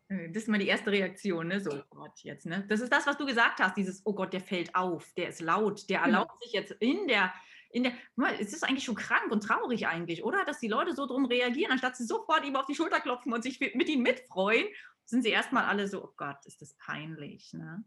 [0.08, 1.60] das ist mal die erste Reaktion, ne?
[1.60, 2.66] So, oh Gott, jetzt, ne?
[2.70, 5.42] Das ist das, was du gesagt hast, dieses, oh Gott, der fällt auf, der ist
[5.42, 6.20] laut, der genau.
[6.20, 7.34] erlaubt sich jetzt in der,
[7.72, 7.94] in der,
[8.40, 10.46] es ist eigentlich schon krank und traurig eigentlich, oder?
[10.46, 13.42] Dass die Leute so drum reagieren, anstatt sie sofort ihm auf die Schulter klopfen und
[13.42, 14.68] sich mit ihm mitfreuen,
[15.06, 17.84] sind sie erstmal alle so, oh Gott, ist das peinlich, ne?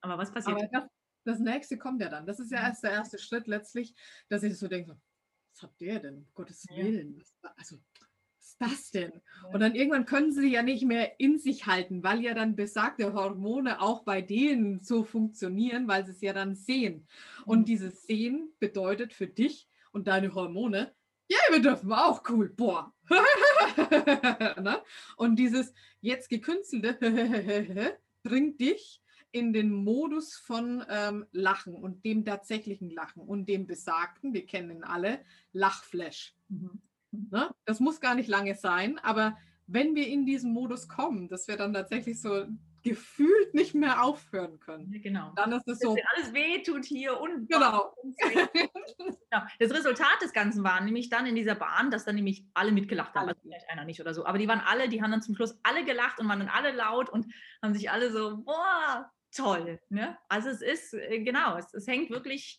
[0.00, 0.56] Aber was passiert?
[0.56, 0.84] Aber das,
[1.24, 2.26] das nächste kommt ja dann.
[2.26, 3.94] Das ist ja erst der erste Schritt letztlich,
[4.28, 4.98] dass ich so denke,
[5.52, 6.16] was hat der denn?
[6.16, 7.22] Um Gottes Willen.
[7.56, 8.11] Also, ist
[8.62, 9.12] das denn?
[9.52, 13.12] Und dann irgendwann können sie ja nicht mehr in sich halten, weil ja dann besagte
[13.12, 17.06] Hormone auch bei denen so funktionieren, weil sie es ja dann sehen.
[17.44, 17.64] Und mhm.
[17.66, 20.94] dieses Sehen bedeutet für dich und deine Hormone,
[21.28, 22.92] ja, wir dürfen auch cool, boah.
[24.60, 24.82] ne?
[25.16, 32.90] Und dieses jetzt gekünstelte bringt dich in den Modus von ähm, Lachen und dem tatsächlichen
[32.90, 36.34] Lachen und dem besagten, wir kennen ihn alle, Lachflash.
[36.48, 36.82] Mhm.
[37.12, 37.50] Ne?
[37.64, 41.56] Das muss gar nicht lange sein, aber wenn wir in diesen Modus kommen, dass wir
[41.56, 42.46] dann tatsächlich so
[42.82, 44.92] gefühlt nicht mehr aufhören können.
[44.92, 45.32] Ja, genau.
[45.36, 45.96] Dann ist es so.
[46.14, 47.48] Alles wehtut hier und.
[47.48, 47.94] Genau.
[48.18, 49.42] genau.
[49.58, 53.14] Das Resultat des Ganzen war nämlich dann in dieser Bahn, dass dann nämlich alle mitgelacht
[53.14, 53.28] haben.
[53.28, 54.26] Also vielleicht einer nicht oder so.
[54.26, 56.72] Aber die waren alle, die haben dann zum Schluss alle gelacht und waren dann alle
[56.72, 59.80] laut und haben sich alle so, boah, toll.
[59.88, 60.18] Ne?
[60.28, 62.58] Also es ist, äh, genau, es, es hängt wirklich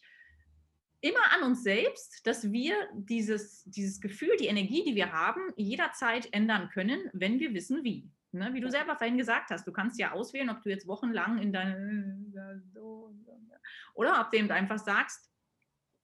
[1.03, 6.33] immer an uns selbst, dass wir dieses, dieses Gefühl, die Energie, die wir haben, jederzeit
[6.33, 8.09] ändern können, wenn wir wissen, wie.
[8.31, 8.53] Ne?
[8.53, 11.51] Wie du selber vorhin gesagt hast, du kannst ja auswählen, ob du jetzt wochenlang in
[11.51, 12.63] deine
[13.93, 15.29] oder ob du eben einfach sagst,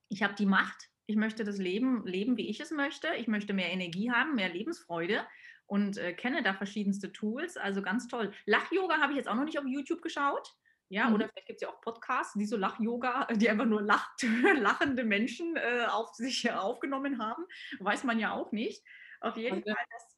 [0.09, 3.53] ich habe die Macht, ich möchte das Leben leben, wie ich es möchte, ich möchte
[3.53, 5.25] mehr Energie haben, mehr Lebensfreude
[5.65, 8.33] und äh, kenne da verschiedenste Tools, also ganz toll.
[8.45, 10.55] Lach-Yoga habe ich jetzt auch noch nicht auf YouTube geschaut.
[10.89, 11.15] Ja, mhm.
[11.15, 14.23] oder vielleicht gibt es ja auch Podcasts, die so Lach-Yoga, die einfach nur lacht,
[14.57, 17.45] lachende Menschen äh, auf sich aufgenommen haben.
[17.79, 18.83] Weiß man ja auch nicht.
[19.21, 20.17] Auf jeden Fall ist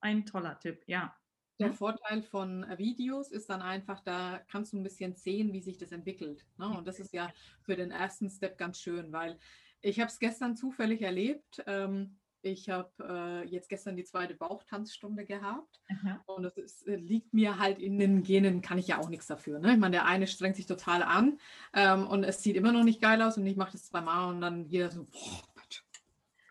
[0.00, 1.16] ein toller Tipp, ja.
[1.58, 1.74] Der mhm.
[1.74, 5.78] Vorteil von äh, Videos ist dann einfach, da kannst du ein bisschen sehen, wie sich
[5.78, 6.46] das entwickelt.
[6.56, 6.68] Ne?
[6.68, 9.38] Und das ist ja für den ersten Step ganz schön, weil
[9.82, 11.62] ich habe es gestern zufällig erlebt.
[11.66, 16.22] Ähm, ich habe äh, jetzt gestern die zweite Bauchtanzstunde gehabt Aha.
[16.26, 19.26] und es ist, äh, liegt mir halt in den Genen, kann ich ja auch nichts
[19.26, 19.58] dafür.
[19.58, 19.74] Ne?
[19.74, 21.38] Ich meine, der eine strengt sich total an
[21.74, 24.40] ähm, und es sieht immer noch nicht geil aus und ich mache das zweimal und
[24.40, 25.50] dann wieder so, boah,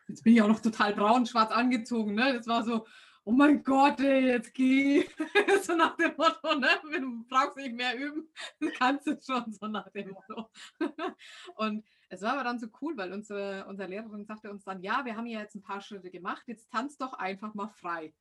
[0.09, 2.15] jetzt bin ich auch noch total braun, schwarz angezogen.
[2.15, 2.33] Ne?
[2.33, 2.85] Das war so,
[3.23, 5.05] oh mein Gott, ey, jetzt geh.
[5.63, 6.67] so nach dem Motto, ne?
[6.99, 8.27] du brauchst nicht mehr üben,
[8.79, 10.49] kannst du schon, so nach dem Motto.
[11.55, 15.05] und es war aber dann so cool, weil unsere, unsere Lehrerin sagte uns dann, ja,
[15.05, 18.13] wir haben ja jetzt ein paar Schritte gemacht, jetzt tanzt doch einfach mal frei.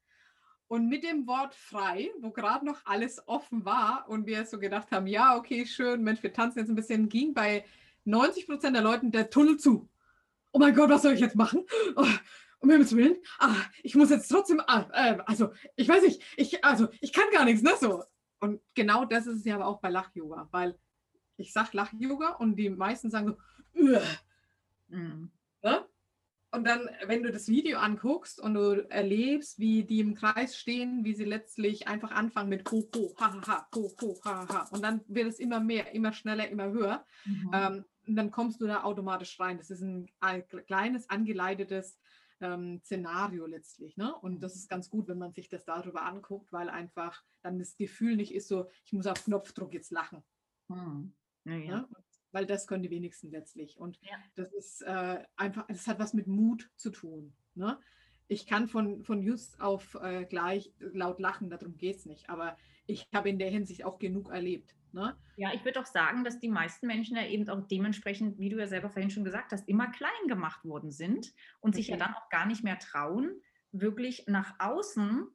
[0.69, 4.93] Und mit dem Wort frei, wo gerade noch alles offen war und wir so gedacht
[4.93, 7.65] haben, ja, okay, schön, Mensch, wir tanzen jetzt ein bisschen, ging bei
[8.05, 9.89] 90 Prozent der Leuten der Tunnel zu.
[10.53, 11.65] Oh mein Gott, was soll ich jetzt machen?
[11.97, 12.07] Oh,
[12.61, 16.65] um Himmels Willen, ah, ich muss jetzt trotzdem, ah, äh, also ich weiß nicht, ich,
[16.65, 18.05] also ich kann gar nichts, ne, so.
[18.41, 20.79] Und genau das ist es ja aber auch bei Lach-Yoga, weil
[21.37, 23.37] ich sage Lach-Yoga und die meisten sagen so,
[24.89, 25.31] Mhm.
[25.63, 25.85] Ne?
[26.51, 31.05] Und dann, wenn du das Video anguckst und du erlebst, wie die im Kreis stehen,
[31.05, 34.69] wie sie letztlich einfach anfangen mit ho, ho, ha, ha, ha, ho, ho, ha, ha.
[34.71, 37.05] Und dann wird es immer mehr, immer schneller, immer höher.
[37.27, 37.51] Mhm.
[37.53, 39.59] Ähm, und dann kommst du da automatisch rein.
[39.59, 41.99] Das ist ein, ein kleines, angeleitetes
[42.41, 43.99] ähm, Szenario letztlich.
[43.99, 44.15] Ne?
[44.15, 47.77] Und das ist ganz gut, wenn man sich das darüber anguckt, weil einfach dann das
[47.77, 50.23] Gefühl nicht ist so, ich muss auf Knopfdruck jetzt lachen.
[50.69, 51.13] Mhm.
[51.45, 51.89] Ja, ja.
[52.33, 53.79] Weil das können die wenigsten letztlich.
[53.79, 54.17] Und ja.
[54.35, 57.33] das ist äh, einfach, das hat was mit Mut zu tun.
[57.55, 57.79] Ne?
[58.29, 62.29] Ich kann von, von just auf äh, gleich laut lachen, darum geht es nicht.
[62.29, 64.75] Aber ich habe in der Hinsicht auch genug erlebt.
[64.93, 65.17] Ne?
[65.37, 68.59] Ja, ich würde auch sagen, dass die meisten Menschen ja eben auch dementsprechend, wie du
[68.59, 71.77] ja selber vorhin schon gesagt hast, immer klein gemacht worden sind und okay.
[71.77, 75.27] sich ja dann auch gar nicht mehr trauen, wirklich nach außen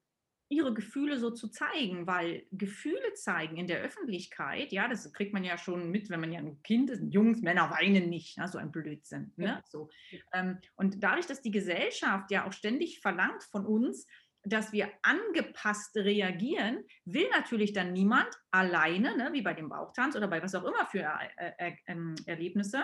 [0.50, 5.44] ihre Gefühle so zu zeigen, weil Gefühle zeigen in der Öffentlichkeit, ja, das kriegt man
[5.44, 8.58] ja schon mit, wenn man ja ein Kind ist, Jungs, Männer weinen nicht, ne, so
[8.58, 9.34] ein Blödsinn.
[9.36, 9.90] Ne, so.
[10.34, 14.08] Ähm, und dadurch, dass die Gesellschaft ja auch ständig verlangt von uns,
[14.46, 20.28] dass wir angepasst reagieren, will natürlich dann niemand alleine, ne, wie bei dem Bauchtanz oder
[20.28, 21.00] bei was auch immer für
[21.38, 22.84] äh, äh, äh, Erlebnisse,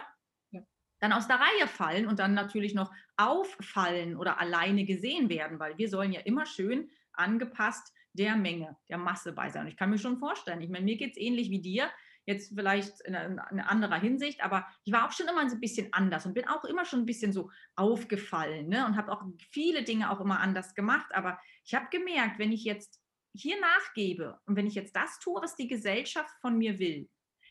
[1.02, 5.78] dann aus der Reihe fallen und dann natürlich noch auffallen oder alleine gesehen werden, weil
[5.78, 9.64] wir sollen ja immer schön angepasst der Menge, der Masse bei sein.
[9.64, 11.90] Und ich kann mir schon vorstellen, ich meine, mir geht es ähnlich wie dir.
[12.26, 15.62] Jetzt vielleicht in, in, in anderer Hinsicht, aber ich war auch schon immer so ein
[15.62, 18.86] bisschen anders und bin auch immer schon ein bisschen so aufgefallen ne?
[18.86, 21.08] und habe auch viele Dinge auch immer anders gemacht.
[21.14, 23.02] Aber ich habe gemerkt, wenn ich jetzt
[23.34, 27.10] hier nachgebe und wenn ich jetzt das tue, was die Gesellschaft von mir will,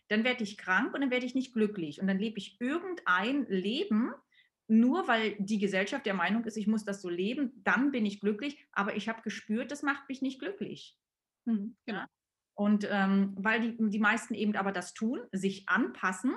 [0.09, 3.47] dann werde ich krank und dann werde ich nicht glücklich und dann lebe ich irgendein
[3.47, 4.13] Leben,
[4.69, 8.21] nur weil die Gesellschaft der Meinung ist, ich muss das so leben, dann bin ich
[8.21, 8.65] glücklich.
[8.73, 10.97] Aber ich habe gespürt, das macht mich nicht glücklich.
[11.47, 12.05] Mhm, genau.
[12.55, 16.35] Und ähm, weil die, die meisten eben aber das tun, sich anpassen,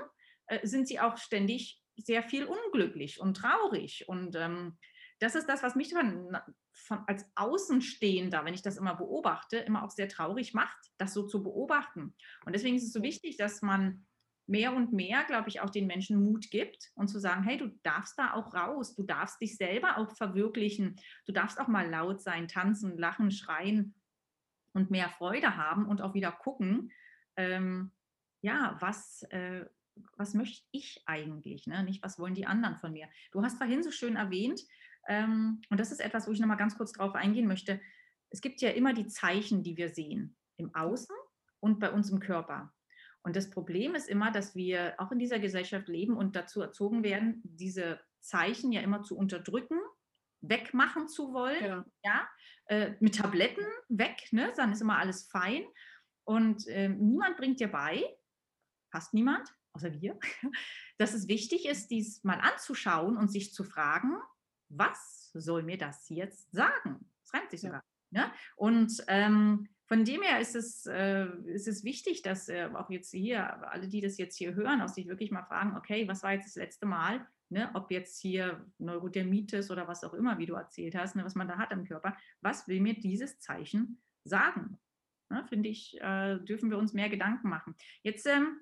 [0.48, 4.08] äh, sind sie auch ständig sehr viel unglücklich und traurig.
[4.08, 4.78] Und ähm,
[5.20, 6.38] das ist das, was mich von,
[6.74, 11.28] von, als Außenstehender, wenn ich das immer beobachte, immer auch sehr traurig macht, das so
[11.28, 12.16] zu beobachten.
[12.46, 14.06] Und deswegen ist es so wichtig, dass man
[14.52, 17.70] mehr und mehr, glaube ich, auch den Menschen Mut gibt und zu sagen, hey, du
[17.84, 22.22] darfst da auch raus, du darfst dich selber auch verwirklichen, du darfst auch mal laut
[22.22, 23.96] sein, tanzen, lachen, schreien
[24.74, 26.92] und mehr Freude haben und auch wieder gucken,
[27.38, 27.92] ähm,
[28.42, 29.66] ja, was, äh,
[30.18, 31.84] was möchte ich eigentlich, ne?
[31.86, 33.08] nicht was wollen die anderen von mir.
[33.32, 34.62] Du hast vorhin so schön erwähnt,
[35.08, 37.80] ähm, und das ist etwas, wo ich nochmal ganz kurz drauf eingehen möchte,
[38.30, 41.16] es gibt ja immer die Zeichen, die wir sehen, im Außen
[41.62, 42.74] und bei uns im Körper.
[43.24, 47.04] Und das Problem ist immer, dass wir auch in dieser Gesellschaft leben und dazu erzogen
[47.04, 49.80] werden, diese Zeichen ja immer zu unterdrücken,
[50.42, 52.30] wegmachen zu wollen, ja, ja?
[52.66, 54.52] Äh, mit Tabletten weg, ne?
[54.56, 55.64] dann ist immer alles fein.
[56.24, 58.04] Und äh, niemand bringt dir bei,
[58.92, 60.18] fast niemand, außer wir,
[60.98, 64.16] dass es wichtig ist, dies mal anzuschauen und sich zu fragen,
[64.70, 67.12] was soll mir das jetzt sagen?
[67.24, 67.84] Das reimt sich sogar.
[68.12, 68.28] Ja.
[68.28, 68.34] Ne?
[68.56, 73.12] Und ähm, von dem her ist es, äh, ist es wichtig, dass äh, auch jetzt
[73.12, 76.32] hier, alle, die das jetzt hier hören, auch sich wirklich mal fragen, okay, was war
[76.32, 80.54] jetzt das letzte Mal, ne, ob jetzt hier Neurodermitis oder was auch immer, wie du
[80.54, 84.80] erzählt hast, ne, was man da hat im Körper, was will mir dieses Zeichen sagen?
[85.28, 87.76] Ne, Finde ich, äh, dürfen wir uns mehr Gedanken machen.
[88.02, 88.62] Jetzt ähm,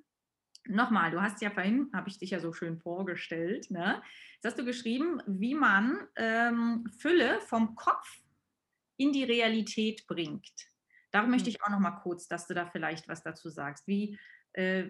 [0.66, 4.02] nochmal, du hast ja vorhin, habe ich dich ja so schön vorgestellt, ne?
[4.34, 8.18] Jetzt hast du geschrieben, wie man ähm, Fülle vom Kopf
[8.98, 10.69] in die Realität bringt.
[11.12, 11.56] Darum möchte hm.
[11.56, 13.88] ich auch noch mal kurz, dass du da vielleicht was dazu sagst.
[13.88, 14.18] Wie,
[14.54, 14.86] äh,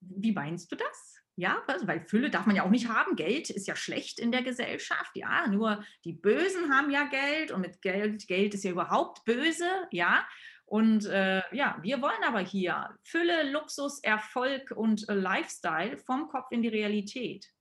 [0.00, 1.18] wie meinst du das?
[1.34, 3.16] Ja, weil Fülle darf man ja auch nicht haben.
[3.16, 5.12] Geld ist ja schlecht in der Gesellschaft.
[5.14, 9.70] Ja, nur die Bösen haben ja Geld und mit Geld, Geld ist ja überhaupt böse.
[9.90, 10.26] Ja,
[10.72, 16.50] und äh, ja, wir wollen aber hier Fülle, Luxus, Erfolg und äh, Lifestyle vom Kopf
[16.50, 17.52] in die Realität.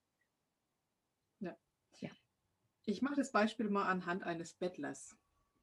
[1.39, 1.53] Ja.
[1.99, 2.09] ja.
[2.85, 5.17] Ich mache das Beispiel mal anhand eines Bettlers,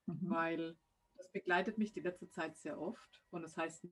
[0.05, 0.31] mhm.
[0.31, 0.79] weil
[1.19, 3.23] das begleitet mich die letzte Zeit sehr oft.
[3.31, 3.87] Und das heißt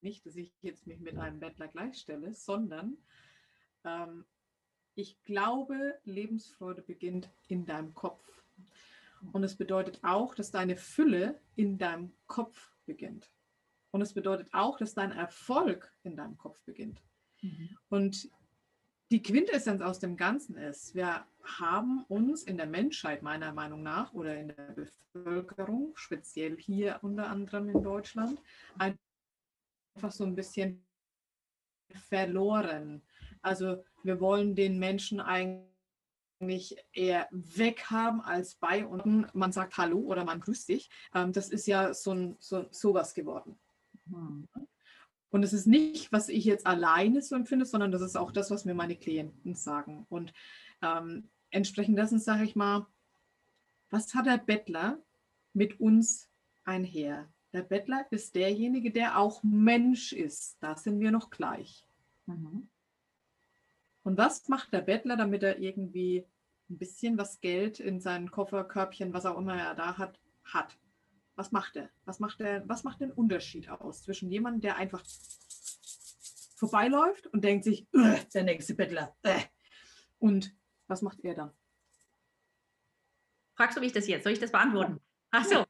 [0.00, 2.96] nicht, dass ich jetzt mich mit einem Bettler gleichstelle, sondern
[3.84, 4.24] ähm,
[4.94, 8.24] ich glaube, Lebensfreude beginnt in deinem Kopf.
[9.32, 13.30] Und es bedeutet auch, dass deine Fülle in deinem Kopf beginnt.
[13.90, 17.00] Und es bedeutet auch, dass dein Erfolg in deinem Kopf beginnt.
[17.42, 17.76] Mhm.
[17.88, 18.30] Und
[19.10, 24.12] die Quintessenz aus dem Ganzen ist, wir haben uns in der Menschheit meiner Meinung nach
[24.12, 28.40] oder in der Bevölkerung, speziell hier unter anderem in Deutschland,
[28.78, 30.84] einfach so ein bisschen
[32.08, 33.02] verloren.
[33.40, 39.32] Also wir wollen den Menschen eigentlich eher weghaben als bei uns.
[39.32, 40.90] Man sagt Hallo oder man grüßt dich.
[41.14, 43.58] Ähm, das ist ja so, ein, so sowas geworden.
[44.04, 44.48] Mhm.
[45.30, 48.50] Und es ist nicht, was ich jetzt alleine so empfinde, sondern das ist auch das,
[48.50, 50.06] was mir meine Klienten sagen.
[50.08, 50.32] Und
[50.82, 52.86] ähm, entsprechend dessen sage ich mal,
[53.90, 54.98] was hat der Bettler
[55.52, 56.28] mit uns
[56.64, 57.28] einher?
[57.52, 60.56] Der Bettler ist derjenige, der auch Mensch ist.
[60.60, 61.86] Da sind wir noch gleich.
[62.26, 62.68] Mhm.
[64.02, 66.24] Und was macht der Bettler, damit er irgendwie
[66.70, 70.78] ein bisschen was Geld in sein Kofferkörbchen, was auch immer er da hat, hat?
[71.38, 71.88] Was macht er?
[72.04, 72.68] Was macht er?
[72.68, 75.04] Was macht den Unterschied aus zwischen jemandem, der einfach
[76.56, 77.86] vorbeiläuft und denkt sich,
[78.34, 79.38] der nächste Bettler, äh.
[80.18, 80.52] und
[80.88, 81.52] was macht er dann?
[83.54, 84.24] Fragst du mich das jetzt?
[84.24, 84.98] Soll ich das beantworten?
[85.30, 85.64] Ach so.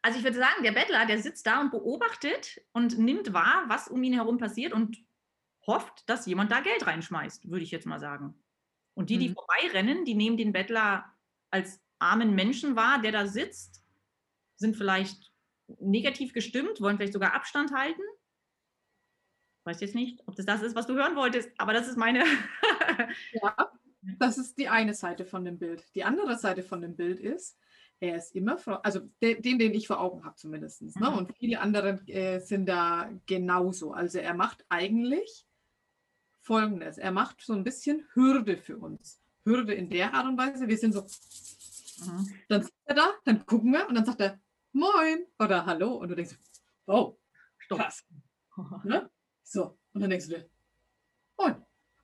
[0.00, 3.88] Also ich würde sagen, der Bettler, der sitzt da und beobachtet und nimmt wahr, was
[3.88, 4.96] um ihn herum passiert und
[5.66, 8.42] hofft, dass jemand da Geld reinschmeißt, würde ich jetzt mal sagen.
[8.94, 9.34] Und die, die mhm.
[9.34, 11.04] vorbeirennen, die nehmen den Bettler
[11.50, 13.81] als armen Menschen wahr, der da sitzt
[14.62, 15.30] sind vielleicht
[15.78, 18.02] negativ gestimmt, wollen vielleicht sogar Abstand halten.
[19.64, 22.24] Weiß jetzt nicht, ob das das ist, was du hören wolltest, aber das ist meine.
[23.32, 23.70] ja,
[24.18, 25.84] das ist die eine Seite von dem Bild.
[25.94, 27.58] Die andere Seite von dem Bild ist,
[28.00, 30.82] er ist immer, also den, den ich vor Augen habe zumindest.
[30.82, 31.08] Ne?
[31.08, 31.16] Mhm.
[31.16, 33.92] Und viele andere äh, sind da genauso.
[33.92, 35.46] Also er macht eigentlich
[36.40, 36.98] Folgendes.
[36.98, 39.22] Er macht so ein bisschen Hürde für uns.
[39.44, 42.28] Hürde in der Art und Weise, wir sind so, mhm.
[42.48, 44.40] dann sitzt er da, dann gucken wir und dann sagt er,
[44.72, 46.36] Moin oder Hallo und du denkst,
[46.86, 47.18] oh,
[47.58, 47.78] Stopp.
[47.78, 48.06] krass.
[48.84, 49.10] Ne?
[49.42, 50.50] So, Und dann denkst du dir,
[51.38, 51.50] oh,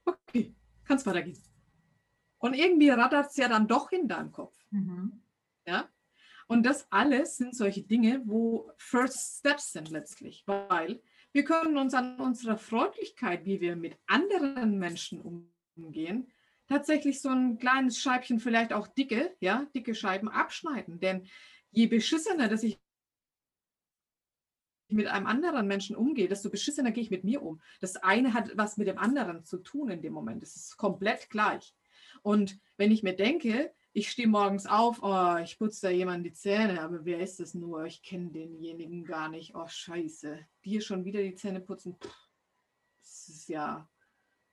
[0.05, 0.55] okay,
[0.85, 1.39] kannst weitergehen.
[2.39, 4.57] Und irgendwie rattert es ja dann doch in deinem Kopf.
[4.71, 5.23] Mhm.
[5.67, 5.89] Ja?
[6.47, 11.03] Und das alles sind solche Dinge, wo First Steps sind letztlich, weil
[11.33, 16.31] wir können uns an unserer Freundlichkeit, wie wir mit anderen Menschen umgehen,
[16.69, 21.01] tatsächlich so ein kleines Scheibchen, vielleicht auch dicke, ja, dicke Scheiben abschneiden.
[21.01, 21.27] Denn
[21.71, 22.79] je beschissener, dass ich
[24.89, 27.61] mit einem anderen Menschen umgehe, desto beschissener gehe ich mit mir um.
[27.81, 30.43] Das eine hat was mit dem anderen zu tun in dem Moment.
[30.43, 31.75] Das ist komplett gleich.
[32.23, 36.33] Und wenn ich mir denke, ich stehe morgens auf, oh, ich putze da jemand die
[36.33, 37.85] Zähne, aber wer ist das nur?
[37.85, 39.55] Ich kenne denjenigen gar nicht.
[39.55, 40.39] Oh, scheiße.
[40.65, 41.99] Dir schon wieder die Zähne putzen.
[41.99, 42.09] Puh,
[43.01, 43.89] das ist ja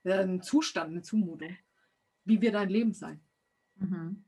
[0.04, 1.56] ein Zustand, eine Zumutung.
[2.24, 3.20] Wie wird dein Leben sein?
[3.76, 4.24] Mhm.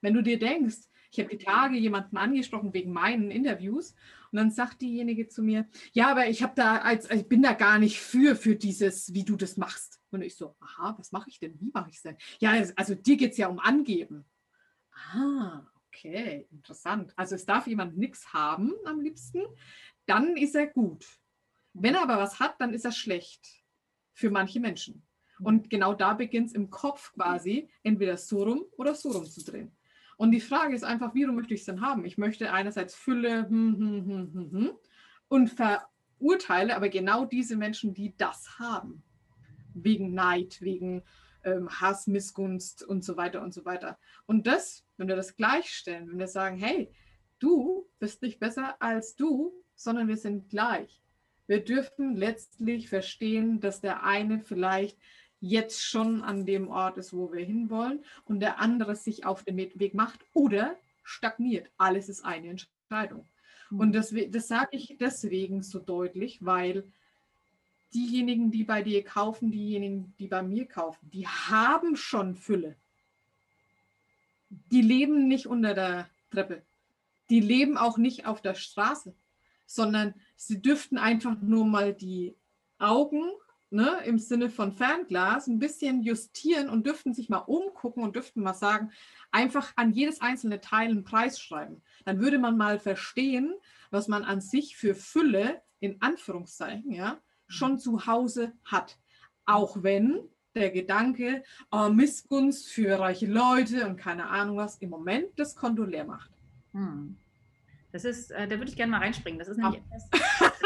[0.00, 3.94] Wenn du dir denkst, ich habe die Tage jemanden angesprochen wegen meinen Interviews
[4.30, 7.54] und dann sagt diejenige zu mir, ja, aber ich habe da als ich bin da
[7.54, 10.00] gar nicht für für dieses, wie du das machst.
[10.10, 11.58] Und ich so, aha, was mache ich denn?
[11.60, 12.16] Wie mache ich es denn?
[12.40, 14.24] Ja, also dir geht es ja um Angeben.
[15.12, 17.12] Ah, okay, interessant.
[17.16, 19.42] Also es darf jemand nichts haben am liebsten,
[20.06, 21.06] dann ist er gut.
[21.72, 23.46] Wenn er aber was hat, dann ist er schlecht
[24.12, 25.06] für manche Menschen.
[25.40, 29.44] Und genau da beginnt es im Kopf quasi, entweder so rum oder so rum zu
[29.44, 29.77] drehen.
[30.18, 32.04] Und die Frage ist einfach, wie möchte ich es denn haben?
[32.04, 34.70] Ich möchte einerseits Fülle hm, hm, hm, hm, hm,
[35.28, 39.04] und verurteile aber genau diese Menschen, die das haben.
[39.74, 41.04] Wegen Neid, wegen
[41.44, 43.96] ähm, Hass, Missgunst und so weiter und so weiter.
[44.26, 46.92] Und das, wenn wir das gleichstellen, wenn wir sagen, hey,
[47.38, 51.00] du bist nicht besser als du, sondern wir sind gleich.
[51.46, 54.98] Wir dürfen letztlich verstehen, dass der eine vielleicht
[55.40, 59.56] jetzt schon an dem Ort ist, wo wir hinwollen und der andere sich auf den
[59.56, 61.70] Weg macht oder stagniert.
[61.76, 63.26] Alles ist eine Entscheidung.
[63.70, 63.80] Mhm.
[63.80, 66.84] Und das, das sage ich deswegen so deutlich, weil
[67.94, 72.76] diejenigen, die bei dir kaufen, diejenigen, die bei mir kaufen, die haben schon Fülle.
[74.50, 76.62] Die leben nicht unter der Treppe.
[77.30, 79.14] Die leben auch nicht auf der Straße,
[79.66, 82.34] sondern sie dürften einfach nur mal die
[82.78, 83.22] Augen
[83.70, 88.42] ne, im Sinne von Fernglas ein bisschen justieren und dürften sich mal umgucken und dürften
[88.42, 88.90] mal sagen,
[89.30, 91.82] einfach an jedes einzelne Teil einen Preis schreiben.
[92.04, 93.54] Dann würde man mal verstehen,
[93.90, 98.98] was man an sich für Fülle in Anführungszeichen ja schon zu Hause hat.
[99.46, 100.20] Auch wenn
[100.54, 105.84] der Gedanke, oh, Missgunst für reiche Leute und keine Ahnung was, im Moment das Konto
[105.84, 106.30] leer macht.
[106.72, 107.16] Hm.
[107.92, 109.38] Das ist, äh, da würde ich gerne mal reinspringen.
[109.38, 110.52] Das ist nämlich etwas,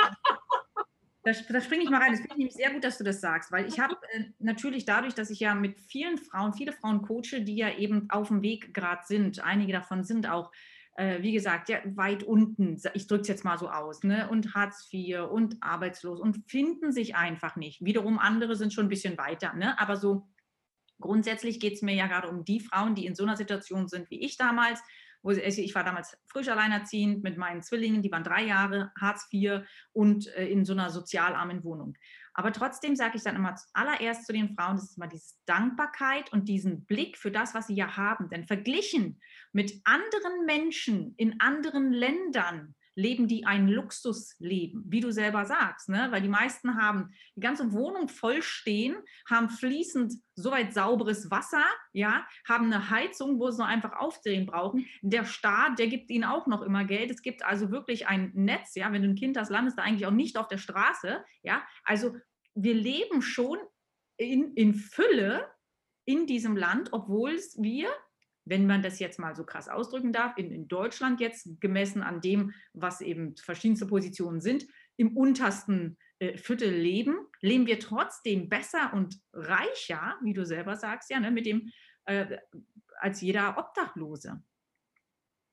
[1.25, 2.13] Da, da springe ich mal rein.
[2.13, 4.85] Das finde ich nämlich sehr gut, dass du das sagst, weil ich habe äh, natürlich
[4.85, 8.43] dadurch, dass ich ja mit vielen Frauen, viele Frauen coache, die ja eben auf dem
[8.43, 9.41] Weg gerade sind.
[9.41, 10.51] Einige davon sind auch,
[10.97, 12.81] äh, wie gesagt, ja, weit unten.
[12.95, 14.29] Ich drücke es jetzt mal so aus, ne?
[14.29, 17.85] Und Hartz IV und arbeitslos und finden sich einfach nicht.
[17.85, 19.79] Wiederum andere sind schon ein bisschen weiter, ne?
[19.79, 20.29] Aber so
[20.99, 24.11] grundsätzlich geht es mir ja gerade um die Frauen, die in so einer Situation sind
[24.11, 24.81] wie ich damals,
[25.23, 28.93] wo sie, also ich war damals frisch alleinerziehend mit meinen Zwillingen, die waren drei Jahre,
[29.01, 31.97] Hartz IV und äh, in so einer sozialarmen Wohnung.
[32.35, 36.33] Aber trotzdem sage ich dann immer zuallererst zu den Frauen, das ist mal diese Dankbarkeit
[36.33, 38.29] und diesen Blick für das, was sie ja haben.
[38.31, 39.21] Denn verglichen
[39.53, 46.09] mit anderen Menschen in anderen Ländern leben die ein Luxusleben, wie du selber sagst, ne?
[46.11, 48.97] weil die meisten haben die ganze Wohnung voll stehen,
[49.29, 54.87] haben fließend soweit sauberes Wasser, ja, haben eine Heizung, wo sie nur einfach aufdrehen brauchen.
[55.03, 57.11] Der Staat, der gibt ihnen auch noch immer Geld.
[57.11, 60.07] Es gibt also wirklich ein Netz, ja, wenn du ein Kind hast, landest du eigentlich
[60.07, 61.63] auch nicht auf der Straße, ja.
[61.85, 62.17] Also
[62.55, 63.59] wir leben schon
[64.17, 65.51] in, in Fülle
[66.05, 67.89] in diesem Land, obwohl wir
[68.45, 72.21] wenn man das jetzt mal so krass ausdrücken darf, in, in, Deutschland jetzt gemessen an
[72.21, 78.93] dem, was eben verschiedenste Positionen sind, im untersten äh, Viertel leben, leben wir trotzdem besser
[78.95, 81.71] und reicher, wie du selber sagst, ja, ne, mit dem,
[82.05, 82.39] äh,
[83.01, 84.43] als jeder Obdachlose.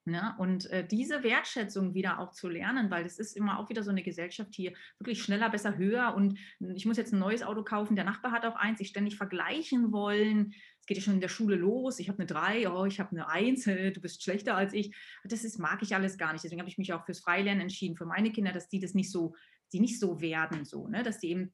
[0.09, 0.33] Ne?
[0.37, 3.91] Und äh, diese Wertschätzung wieder auch zu lernen, weil es ist immer auch wieder so
[3.91, 6.15] eine Gesellschaft hier, wirklich schneller, besser, höher.
[6.15, 9.17] Und ich muss jetzt ein neues Auto kaufen, der Nachbar hat auch eins, sich ständig
[9.17, 10.53] vergleichen wollen.
[10.89, 11.99] Geht ja schon in der Schule los.
[11.99, 13.63] Ich habe eine 3, oh, ich habe eine 1,
[13.93, 14.95] du bist schlechter als ich.
[15.23, 16.43] Das ist, mag ich alles gar nicht.
[16.43, 19.11] Deswegen habe ich mich auch fürs Freilernen entschieden, für meine Kinder, dass die das nicht
[19.11, 19.35] so,
[19.71, 21.03] die nicht so werden, so, ne?
[21.03, 21.51] dass die eben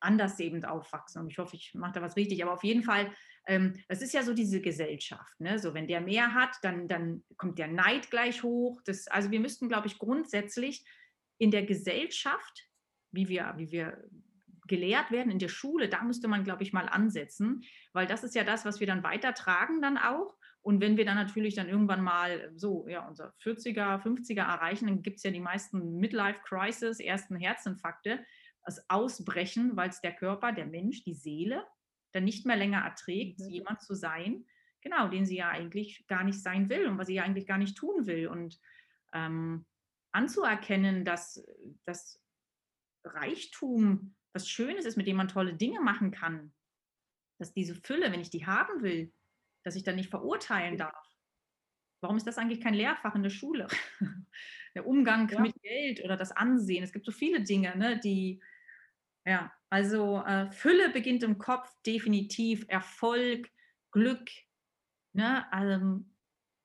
[0.00, 1.20] anders eben aufwachsen.
[1.20, 2.40] Und ich hoffe, ich mache da was richtig.
[2.42, 3.10] Aber auf jeden Fall
[3.48, 5.40] ähm, das ist ja so diese Gesellschaft.
[5.40, 5.58] Ne?
[5.58, 8.80] So, wenn der mehr hat, dann, dann kommt der Neid gleich hoch.
[8.84, 10.84] Das, also wir müssten, glaube ich, grundsätzlich
[11.38, 12.68] in der Gesellschaft,
[13.10, 14.04] wie wir, wie wir
[14.68, 17.62] gelehrt werden in der Schule, da müsste man, glaube ich, mal ansetzen,
[17.92, 20.36] weil das ist ja das, was wir dann weitertragen dann auch.
[20.60, 25.02] Und wenn wir dann natürlich dann irgendwann mal so, ja, unser 40er, 50er erreichen, dann
[25.02, 28.24] gibt es ja die meisten Midlife-Crisis, ersten Herzinfarkte.
[28.64, 31.64] das Ausbrechen, weil es der Körper, der Mensch, die Seele
[32.12, 33.48] dann nicht mehr länger erträgt, mhm.
[33.48, 34.44] jemand zu sein,
[34.80, 37.58] genau, den sie ja eigentlich gar nicht sein will und was sie ja eigentlich gar
[37.58, 38.28] nicht tun will.
[38.28, 38.58] Und
[39.12, 39.66] ähm,
[40.12, 41.44] anzuerkennen, dass
[41.84, 42.20] das
[43.04, 46.52] Reichtum was Schönes ist, mit dem man tolle Dinge machen kann,
[47.40, 49.12] dass diese Fülle, wenn ich die haben will,
[49.64, 50.94] dass ich dann nicht verurteilen darf.
[52.00, 53.66] Warum ist das eigentlich kein Lehrfach in der Schule?
[54.76, 55.40] der Umgang ja.
[55.40, 56.84] mit Geld oder das Ansehen.
[56.84, 58.40] Es gibt so viele Dinge, ne, die,
[59.26, 62.64] ja, also äh, Fülle beginnt im Kopf, definitiv.
[62.68, 63.50] Erfolg,
[63.90, 64.30] Glück,
[65.12, 66.04] ne, also,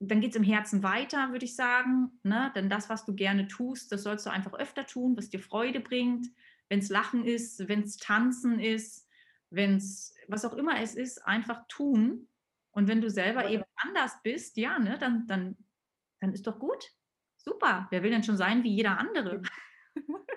[0.07, 2.19] dann geht es im Herzen weiter, würde ich sagen.
[2.23, 2.51] Ne?
[2.55, 5.79] Denn das, was du gerne tust, das sollst du einfach öfter tun, was dir Freude
[5.79, 6.27] bringt.
[6.69, 9.07] Wenn es Lachen ist, wenn es Tanzen ist,
[9.49, 12.27] wenn es was auch immer es ist, einfach tun.
[12.71, 15.57] Und wenn du selber eben anders bist, ja, ne, dann, dann,
[16.19, 16.91] dann ist doch gut.
[17.37, 17.87] Super.
[17.91, 19.41] Wer will denn schon sein wie jeder andere?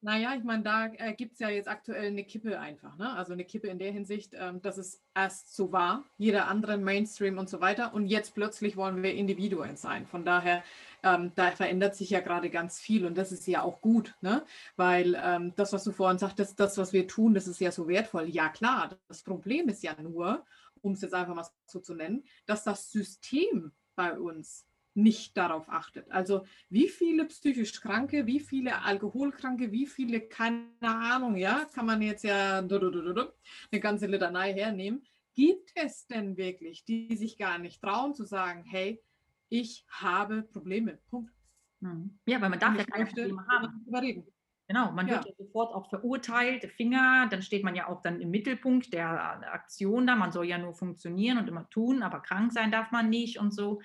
[0.00, 2.96] Naja, ich meine, da äh, gibt es ja jetzt aktuell eine Kippe einfach.
[2.98, 3.12] Ne?
[3.14, 7.36] Also eine Kippe in der Hinsicht, ähm, dass es erst so war, jeder andere Mainstream
[7.36, 7.92] und so weiter.
[7.92, 10.06] Und jetzt plötzlich wollen wir Individuen sein.
[10.06, 10.62] Von daher,
[11.02, 14.44] ähm, da verändert sich ja gerade ganz viel und das ist ja auch gut, ne?
[14.76, 17.88] weil ähm, das, was du vorhin sagtest, das, was wir tun, das ist ja so
[17.88, 18.28] wertvoll.
[18.28, 20.44] Ja klar, das Problem ist ja nur,
[20.80, 24.67] um es jetzt einfach mal so zu nennen, dass das System bei uns
[24.98, 26.10] nicht darauf achtet.
[26.10, 32.02] Also wie viele psychisch Kranke, wie viele Alkoholkranke, wie viele, keine Ahnung, ja, kann man
[32.02, 35.04] jetzt ja eine ganze Litanei hernehmen.
[35.34, 39.00] Gibt es denn wirklich, die sich gar nicht trauen zu sagen, hey,
[39.48, 41.32] ich habe Probleme, Punkt.
[41.80, 42.18] Hm.
[42.26, 43.84] Ja, weil man darf ja keine Probleme haben.
[43.86, 44.26] Überreden.
[44.66, 45.30] Genau, man wird ja.
[45.30, 45.36] ja.
[45.38, 50.14] sofort auch verurteilt, Finger, dann steht man ja auch dann im Mittelpunkt der Aktion da,
[50.14, 53.54] man soll ja nur funktionieren und immer tun, aber krank sein darf man nicht und
[53.54, 53.80] so.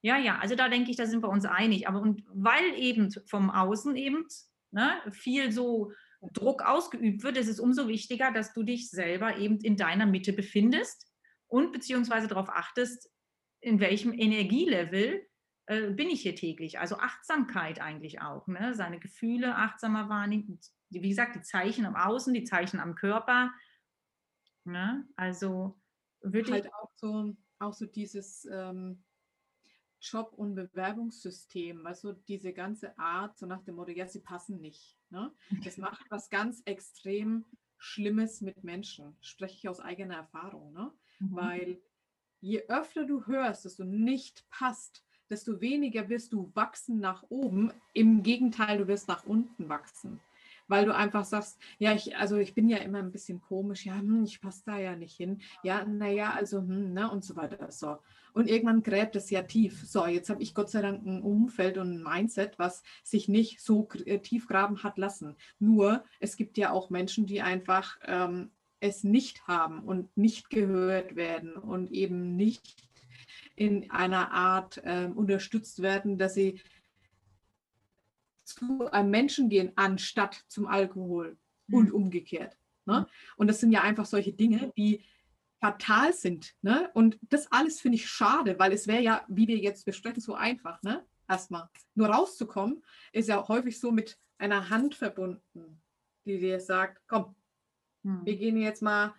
[0.00, 1.88] Ja, ja, also da denke ich, da sind wir uns einig.
[1.88, 4.26] Aber und weil eben vom Außen eben
[4.70, 5.92] ne, viel so
[6.32, 10.32] Druck ausgeübt wird, ist es umso wichtiger, dass du dich selber eben in deiner Mitte
[10.32, 11.10] befindest
[11.46, 13.10] und beziehungsweise darauf achtest,
[13.60, 15.26] in welchem Energielevel
[15.66, 16.78] äh, bin ich hier täglich.
[16.78, 18.74] Also Achtsamkeit eigentlich auch, ne?
[18.74, 20.60] seine Gefühle achtsamer wahrnehmen.
[20.90, 23.52] Wie gesagt, die Zeichen am Außen, die Zeichen am Körper.
[24.64, 25.06] Ne?
[25.16, 25.80] Also
[26.20, 29.04] würde halt auch so, auch so dieses ähm
[30.00, 34.96] Job- und Bewerbungssystem, du, diese ganze Art, so nach dem Motto, ja, sie passen nicht.
[35.10, 35.32] Ne?
[35.64, 37.44] Das macht was ganz extrem
[37.78, 40.92] Schlimmes mit Menschen, spreche ich aus eigener Erfahrung, ne?
[41.20, 41.36] Mhm.
[41.36, 41.82] weil
[42.40, 47.72] je öfter du hörst, dass du nicht passt, desto weniger wirst du wachsen nach oben.
[47.92, 50.20] Im Gegenteil, du wirst nach unten wachsen
[50.68, 53.96] weil du einfach sagst, ja, ich, also ich bin ja immer ein bisschen komisch, ja,
[53.96, 57.72] hm, ich passe da ja nicht hin, ja, naja, also, hm, ne, und so weiter.
[57.72, 57.98] So.
[58.38, 59.84] Und irgendwann gräbt es ja tief.
[59.84, 63.60] So, jetzt habe ich Gott sei Dank ein Umfeld und ein Mindset, was sich nicht
[63.60, 65.34] so äh, tief graben hat lassen.
[65.58, 71.16] Nur, es gibt ja auch Menschen, die einfach ähm, es nicht haben und nicht gehört
[71.16, 72.76] werden und eben nicht
[73.56, 76.60] in einer Art äh, unterstützt werden, dass sie
[78.44, 81.36] zu einem Menschen gehen, anstatt zum Alkohol
[81.66, 81.74] mhm.
[81.74, 82.56] und umgekehrt.
[82.86, 83.08] Ne?
[83.36, 85.02] Und das sind ja einfach solche Dinge, die
[85.60, 86.54] fatal sind.
[86.62, 86.90] Ne?
[86.94, 90.34] Und das alles finde ich schade, weil es wäre ja, wie wir jetzt besprechen, so
[90.34, 90.82] einfach.
[90.82, 91.04] Ne?
[91.28, 91.68] Erstmal.
[91.94, 92.82] Nur rauszukommen,
[93.12, 95.82] ist ja häufig so mit einer Hand verbunden,
[96.24, 97.34] die dir sagt, komm,
[98.04, 98.24] hm.
[98.24, 99.14] wir gehen jetzt mal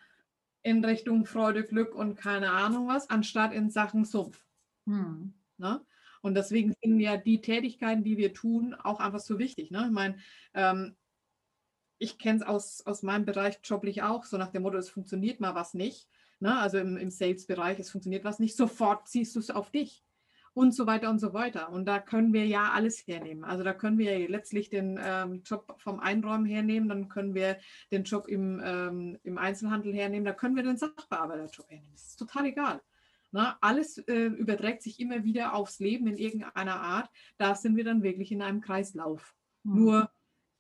[0.64, 4.44] in Richtung Freude, Glück und keine Ahnung was, anstatt in Sachen Sumpf.
[4.86, 5.34] Hm.
[5.58, 5.86] Ne?
[6.22, 9.72] Und deswegen sind ja die Tätigkeiten, die wir tun, auch einfach so wichtig.
[9.72, 9.86] Ne?
[9.86, 10.18] Ich meine,
[10.54, 10.96] ähm,
[11.98, 15.40] ich kenne es aus, aus meinem Bereich joblich auch, so nach dem Motto, es funktioniert
[15.42, 16.08] mal was nicht.
[16.40, 16.58] Ne?
[16.58, 20.04] Also im, im Sales-Bereich, es funktioniert was nicht, sofort ziehst du es auf dich
[20.54, 21.70] und so weiter und so weiter.
[21.70, 23.44] Und da können wir ja alles hernehmen.
[23.44, 27.60] Also da können wir letztlich den ähm, Job vom Einräumen hernehmen, dann können wir
[27.92, 31.92] den Job im, ähm, im Einzelhandel hernehmen, da können wir den Sachbearbeiterjob hernehmen.
[31.94, 32.82] Das ist total egal.
[33.32, 33.56] Na, ne?
[33.62, 37.10] alles äh, überträgt sich immer wieder aufs Leben in irgendeiner Art.
[37.38, 39.36] Da sind wir dann wirklich in einem Kreislauf.
[39.64, 39.76] Mhm.
[39.76, 40.12] Nur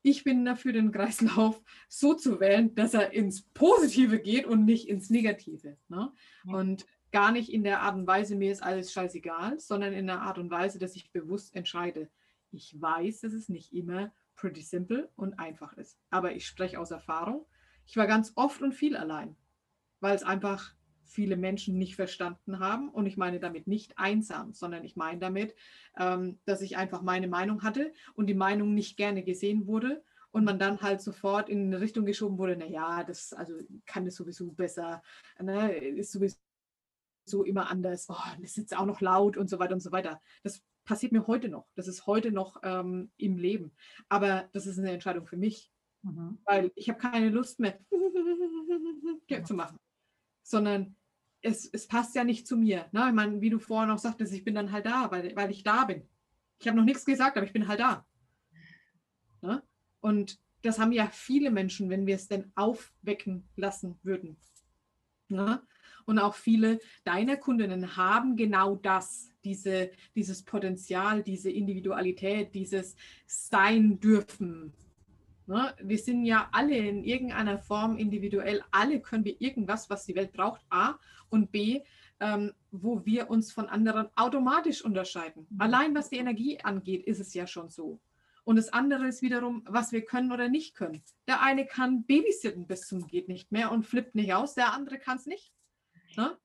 [0.01, 4.87] ich bin dafür, den Kreislauf so zu wählen, dass er ins Positive geht und nicht
[4.87, 5.77] ins Negative.
[5.87, 6.11] Ne?
[6.43, 6.53] Mhm.
[6.53, 10.21] Und gar nicht in der Art und Weise, mir ist alles scheißegal, sondern in der
[10.21, 12.09] Art und Weise, dass ich bewusst entscheide.
[12.51, 15.99] Ich weiß, dass es nicht immer pretty simple und einfach ist.
[16.09, 17.45] Aber ich spreche aus Erfahrung.
[17.85, 19.35] Ich war ganz oft und viel allein,
[19.99, 20.73] weil es einfach
[21.09, 22.89] viele Menschen nicht verstanden haben.
[22.89, 25.55] Und ich meine damit nicht einsam, sondern ich meine damit,
[25.97, 30.43] ähm, dass ich einfach meine Meinung hatte und die Meinung nicht gerne gesehen wurde und
[30.43, 33.53] man dann halt sofort in eine Richtung geschoben wurde, naja, das also
[33.85, 35.01] kann es sowieso besser,
[35.39, 39.73] ne, ist sowieso immer anders, oh, das ist jetzt auch noch laut und so weiter
[39.73, 40.21] und so weiter.
[40.43, 41.67] Das passiert mir heute noch.
[41.75, 43.71] Das ist heute noch ähm, im Leben.
[44.07, 45.71] Aber das ist eine Entscheidung für mich.
[46.01, 46.39] Mhm.
[46.45, 47.77] Weil ich habe keine Lust mehr
[49.43, 49.77] zu machen.
[50.43, 50.95] Sondern
[51.41, 52.87] es, es passt ja nicht zu mir.
[52.91, 53.05] Ne?
[53.07, 55.63] Ich meine, wie du vorher noch sagtest, ich bin dann halt da, weil, weil ich
[55.63, 56.07] da bin.
[56.59, 58.05] Ich habe noch nichts gesagt, aber ich bin halt da.
[59.41, 59.63] Ne?
[60.01, 64.37] Und das haben ja viele Menschen, wenn wir es denn aufwecken lassen würden.
[65.29, 65.61] Ne?
[66.05, 73.99] Und auch viele deiner Kundinnen haben genau das, diese, dieses Potenzial, diese Individualität, dieses Sein
[73.99, 74.73] dürfen.
[75.49, 75.73] Ne?
[75.81, 78.63] Wir sind ja alle in irgendeiner Form individuell.
[78.69, 81.81] Alle können wir irgendwas, was die Welt braucht, A und B,
[82.19, 85.47] ähm, wo wir uns von anderen automatisch unterscheiden.
[85.49, 85.59] Mhm.
[85.59, 87.99] Allein was die Energie angeht, ist es ja schon so.
[88.43, 91.01] Und das andere ist wiederum, was wir können oder nicht können.
[91.27, 94.99] Der eine kann babysitten bis zum geht nicht mehr und flippt nicht aus, der andere
[94.99, 95.51] kann es nicht.
[96.15, 96.37] Ne?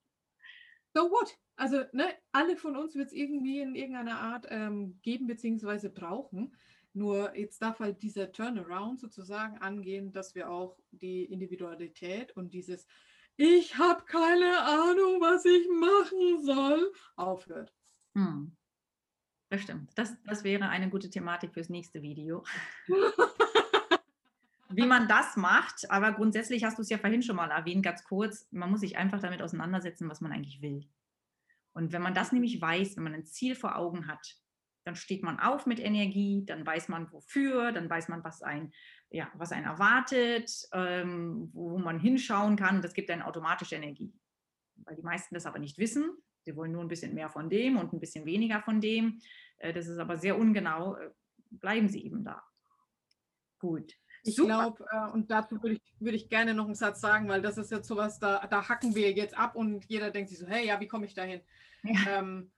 [0.94, 1.36] So what?
[1.56, 5.88] Also ne, alle von uns wird es irgendwie in irgendeiner Art ähm, geben bzw.
[5.88, 6.56] brauchen.
[6.94, 12.86] Nur jetzt darf halt dieser Turnaround sozusagen angehen, dass wir auch die Individualität und dieses
[13.36, 17.74] Ich habe keine Ahnung, was ich machen soll, aufhört.
[18.14, 18.56] Hm.
[19.50, 19.90] Das stimmt.
[19.96, 22.44] Das, das wäre eine gute Thematik fürs nächste Video.
[24.70, 28.04] Wie man das macht, aber grundsätzlich hast du es ja vorhin schon mal erwähnt, ganz
[28.04, 30.88] kurz, man muss sich einfach damit auseinandersetzen, was man eigentlich will.
[31.72, 34.36] Und wenn man das nämlich weiß, wenn man ein Ziel vor Augen hat,
[34.84, 38.72] dann steht man auf mit Energie, dann weiß man wofür, dann weiß man, was ein,
[39.10, 42.82] ja, was einen erwartet, ähm, wo man hinschauen kann.
[42.82, 44.12] Das gibt eine automatische Energie.
[44.76, 46.10] Weil die meisten das aber nicht wissen,
[46.44, 49.20] Sie wollen nur ein bisschen mehr von dem und ein bisschen weniger von dem.
[49.58, 50.96] Äh, das ist aber sehr ungenau.
[50.96, 51.10] Äh,
[51.50, 52.42] bleiben Sie eben da.
[53.58, 53.94] Gut.
[54.22, 57.42] Ich glaube, äh, und dazu würde ich, würd ich gerne noch einen Satz sagen, weil
[57.42, 60.46] das ist jetzt sowas, da, da hacken wir jetzt ab und jeder denkt sich so,
[60.46, 61.40] hey, ja, wie komme ich dahin?
[61.82, 62.18] Ja.
[62.18, 62.50] Ähm,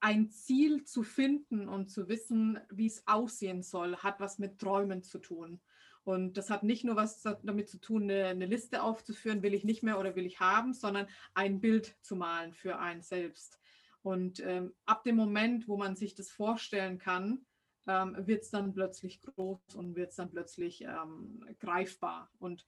[0.00, 5.02] ein Ziel zu finden und zu wissen, wie es aussehen soll, hat was mit Träumen
[5.02, 5.60] zu tun.
[6.04, 9.64] Und das hat nicht nur was damit zu tun, eine, eine, Liste aufzuführen, will ich
[9.64, 13.60] nicht mehr oder will ich haben, sondern ein Bild zu malen für einen selbst.
[14.02, 17.44] Und ähm, ab dem Moment, wo man sich das vorstellen kann,
[17.86, 22.30] ähm, wird es dann plötzlich groß und wird es dann plötzlich ähm, greifbar.
[22.38, 22.66] Und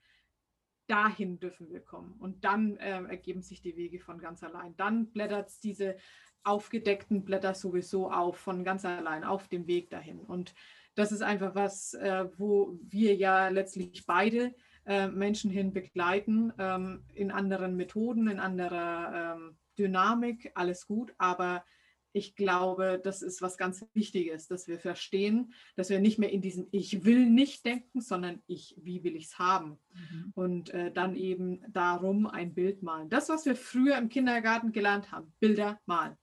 [0.86, 2.12] dahin dürfen wir kommen.
[2.18, 4.76] Und dann äh, ergeben sich die Wege von ganz allein.
[4.76, 5.96] Dann blättert es diese
[6.44, 10.20] aufgedeckten Blätter sowieso auf, von ganz allein, auf dem Weg dahin.
[10.20, 10.54] Und
[10.94, 17.04] das ist einfach was, äh, wo wir ja letztlich beide äh, Menschen hin begleiten, ähm,
[17.14, 21.64] in anderen Methoden, in anderer ähm, Dynamik, alles gut, aber
[22.12, 26.42] ich glaube, das ist was ganz Wichtiges, dass wir verstehen, dass wir nicht mehr in
[26.42, 29.78] diesem Ich will nicht denken, sondern ich, wie will ich es haben?
[29.94, 30.32] Mhm.
[30.34, 33.08] Und äh, dann eben darum ein Bild malen.
[33.08, 36.16] Das, was wir früher im Kindergarten gelernt haben, Bilder malen.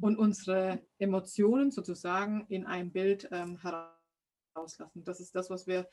[0.00, 5.04] Und unsere Emotionen sozusagen in ein Bild ähm, herauslassen.
[5.04, 5.88] Das ist das, was wir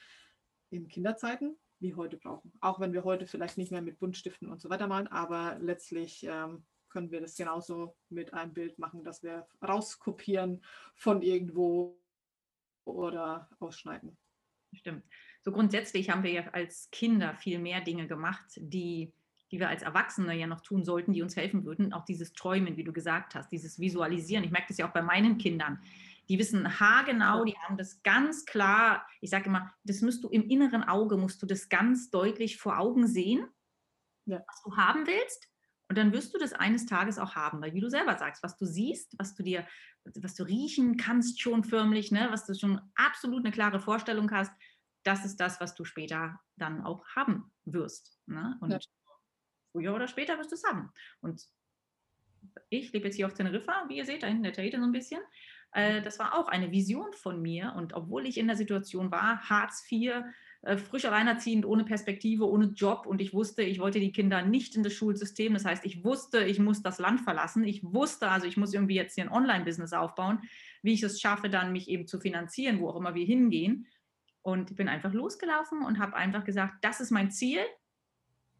[0.69, 2.51] in Kinderzeiten wie heute brauchen.
[2.59, 6.23] Auch wenn wir heute vielleicht nicht mehr mit Buntstiften und so weiter malen, aber letztlich
[6.23, 10.63] ähm, können wir das genauso mit einem Bild machen, das wir rauskopieren
[10.95, 12.01] von irgendwo
[12.85, 14.17] oder ausschneiden.
[14.73, 15.05] Stimmt.
[15.41, 19.13] So grundsätzlich haben wir ja als Kinder viel mehr Dinge gemacht, die,
[19.51, 21.93] die wir als Erwachsene ja noch tun sollten, die uns helfen würden.
[21.93, 24.43] Auch dieses Träumen, wie du gesagt hast, dieses Visualisieren.
[24.43, 25.79] Ich merke das ja auch bei meinen Kindern.
[26.29, 29.07] Die wissen haargenau, die haben das ganz klar.
[29.21, 32.77] Ich sage immer, das musst du im inneren Auge, musst du das ganz deutlich vor
[32.77, 33.47] Augen sehen,
[34.25, 34.41] ja.
[34.45, 35.47] was du haben willst.
[35.89, 38.57] Und dann wirst du das eines Tages auch haben, weil wie du selber sagst, was
[38.57, 39.65] du siehst, was du dir,
[40.03, 44.51] was du riechen kannst schon förmlich, ne, was du schon absolut eine klare Vorstellung hast,
[45.03, 48.19] das ist das, was du später dann auch haben wirst.
[48.25, 48.57] Ne?
[48.59, 48.79] Und ja.
[49.71, 50.91] Früher oder später wirst du es haben.
[51.21, 51.47] Und
[52.69, 54.91] ich lebe jetzt hier auf Teneriffa, wie ihr seht, da hinten der Tahiti so ein
[54.91, 55.21] bisschen.
[55.71, 57.73] Äh, das war auch eine Vision von mir.
[57.75, 60.23] Und obwohl ich in der Situation war, Hartz IV,
[60.63, 64.75] äh, frisch alleinerziehend, ohne Perspektive, ohne Job und ich wusste, ich wollte die Kinder nicht
[64.75, 65.53] in das Schulsystem.
[65.53, 67.63] Das heißt, ich wusste, ich muss das Land verlassen.
[67.63, 70.41] Ich wusste, also ich muss irgendwie jetzt hier ein Online-Business aufbauen,
[70.81, 73.87] wie ich es schaffe, dann mich eben zu finanzieren, wo auch immer wir hingehen.
[74.41, 77.59] Und ich bin einfach losgelaufen und habe einfach gesagt, das ist mein Ziel.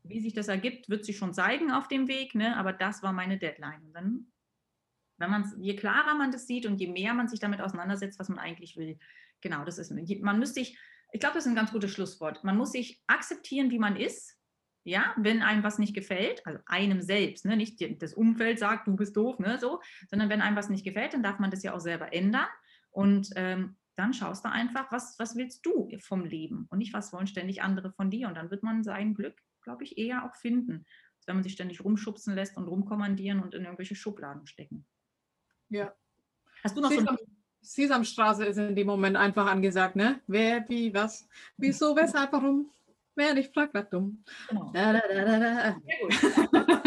[0.10, 2.56] Wie sich das ergibt, wird sich schon zeigen auf dem Weg, ne?
[2.58, 3.84] aber das war meine Deadline.
[3.84, 4.32] Und dann,
[5.18, 8.30] wenn man je klarer man das sieht und je mehr man sich damit auseinandersetzt, was
[8.30, 8.98] man eigentlich will,
[9.42, 10.78] genau, das ist, man müsste sich
[11.12, 12.44] ich glaube, das ist ein ganz gutes Schlusswort.
[12.44, 14.36] Man muss sich akzeptieren, wie man ist.
[14.84, 18.96] Ja, wenn einem was nicht gefällt, also einem selbst, ne, nicht das Umfeld sagt, du
[18.96, 21.74] bist doof, ne, so, sondern wenn einem was nicht gefällt, dann darf man das ja
[21.74, 22.48] auch selber ändern.
[22.90, 27.12] Und ähm, dann schaust du einfach, was, was willst du vom Leben und nicht, was
[27.12, 28.30] wollen ständig andere von dir.
[28.30, 29.38] Und dann wird man sein Glück,
[29.68, 30.86] glaube ich, eher auch finden,
[31.18, 34.86] als wenn man sich ständig rumschubsen lässt und rumkommandieren und in irgendwelche Schubladen stecken.
[35.68, 35.94] Ja,
[36.64, 37.26] Hast du noch Sesam, so
[37.62, 40.22] Sesamstraße ist in dem Moment einfach angesagt, ne?
[40.28, 42.70] Wer, wie, was, wieso, weshalb, warum?
[43.16, 44.24] Wer nicht fragt, bleibt dumm.
[44.48, 44.72] Genau.
[44.74, 46.84] Da, da, da, Sehr gut.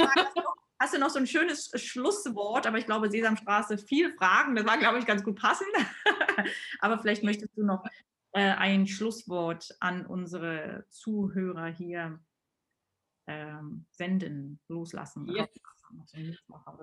[0.78, 4.78] Hast du noch so ein schönes Schlusswort, aber ich glaube, Sesamstraße, viel Fragen, das war,
[4.78, 5.68] glaube ich, ganz gut passend.
[6.80, 7.84] aber vielleicht möchtest du noch
[8.32, 12.18] äh, ein Schlusswort an unsere Zuhörer hier
[13.30, 15.28] ähm, senden, loslassen.
[15.28, 15.48] Yes.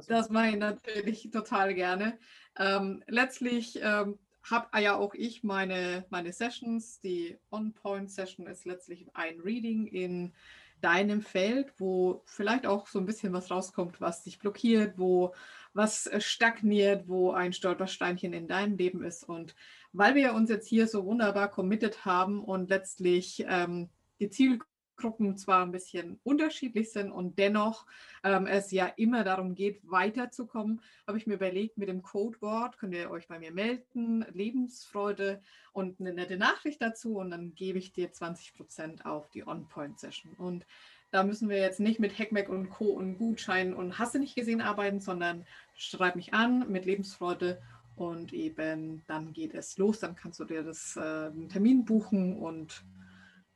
[0.08, 2.18] Das mache ich natürlich total gerne.
[2.58, 7.02] Ähm, letztlich ähm, habe ja auch ich meine, meine Sessions.
[7.02, 10.34] Die On-Point-Session ist letztlich ein Reading in
[10.80, 15.34] deinem Feld, wo vielleicht auch so ein bisschen was rauskommt, was dich blockiert, wo
[15.74, 19.24] was stagniert, wo ein Stolpersteinchen in deinem Leben ist.
[19.24, 19.56] Und
[19.92, 23.90] weil wir uns jetzt hier so wunderbar committed haben und letztlich ähm,
[24.20, 27.86] die Zielgruppe Gruppen zwar ein bisschen unterschiedlich sind und dennoch
[28.24, 32.94] ähm, es ja immer darum geht, weiterzukommen, habe ich mir überlegt, mit dem Codewort könnt
[32.94, 35.42] ihr euch bei mir melden, Lebensfreude
[35.72, 40.34] und eine nette Nachricht dazu und dann gebe ich dir 20 Prozent auf die On-Point-Session.
[40.38, 40.66] Und
[41.12, 42.86] da müssen wir jetzt nicht mit Hackmack und Co.
[42.86, 45.46] und Gutschein und Hasse nicht gesehen arbeiten, sondern
[45.76, 47.62] schreib mich an mit Lebensfreude
[47.96, 50.00] und eben dann geht es los.
[50.00, 52.84] Dann kannst du dir das äh, Termin buchen und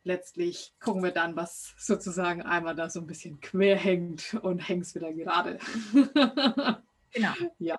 [0.04, 4.84] letztlich gucken wir dann, was sozusagen einmal da so ein bisschen quer hängt und hängt
[4.84, 5.60] es wieder gerade.
[7.14, 7.34] genau.
[7.60, 7.78] Ja.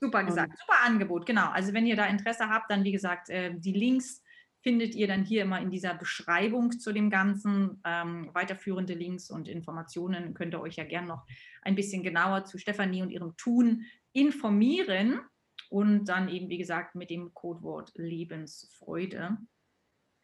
[0.00, 0.58] Super gesagt.
[0.58, 1.48] Super Angebot, genau.
[1.50, 4.22] Also wenn ihr da Interesse habt, dann wie gesagt, äh, die Links
[4.62, 7.80] findet ihr dann hier immer in dieser Beschreibung zu dem Ganzen.
[7.84, 11.26] Ähm, weiterführende Links und Informationen könnt ihr euch ja gerne noch
[11.62, 15.20] ein bisschen genauer zu Stefanie und ihrem Tun informieren.
[15.68, 19.38] Und dann eben, wie gesagt, mit dem Codewort Lebensfreude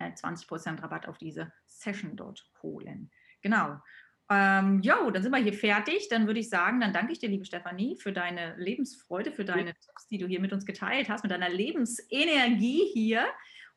[0.00, 3.10] 20% äh, Rabatt auf diese Session dort holen.
[3.42, 3.78] Genau.
[4.30, 6.08] Ähm, jo, dann sind wir hier fertig.
[6.10, 9.74] Dann würde ich sagen, dann danke ich dir, liebe Stefanie, für deine Lebensfreude, für deine
[9.74, 13.26] Tipps, die du hier mit uns geteilt hast, mit deiner Lebensenergie hier.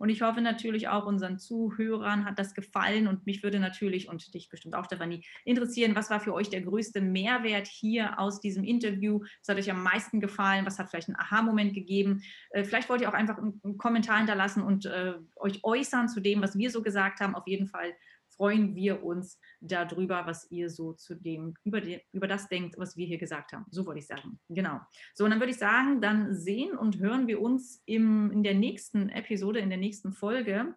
[0.02, 4.34] Und ich hoffe natürlich auch unseren Zuhörern hat das gefallen und mich würde natürlich und
[4.34, 8.64] dich bestimmt auch, Stefanie, interessieren, was war für euch der größte Mehrwert hier aus diesem
[8.64, 9.20] Interview?
[9.20, 10.66] Was hat euch am meisten gefallen?
[10.66, 12.24] Was hat vielleicht einen Aha-Moment gegeben?
[12.50, 16.42] Äh, vielleicht wollt ihr auch einfach einen Kommentar hinterlassen und äh, euch äußern zu dem,
[16.42, 17.36] was wir so gesagt haben.
[17.36, 17.94] Auf jeden Fall
[18.42, 22.98] freuen wir uns darüber, was ihr so zu dem, über, die, über das denkt, was
[22.98, 23.66] wir hier gesagt haben.
[23.70, 24.40] So wollte ich sagen.
[24.50, 24.80] Genau.
[25.14, 28.56] So, und dann würde ich sagen, dann sehen und hören wir uns im, in der
[28.56, 30.74] nächsten Episode, in der nächsten Folge.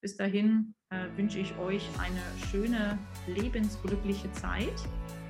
[0.00, 2.96] Bis dahin äh, wünsche ich euch eine schöne,
[3.26, 4.80] lebensglückliche Zeit.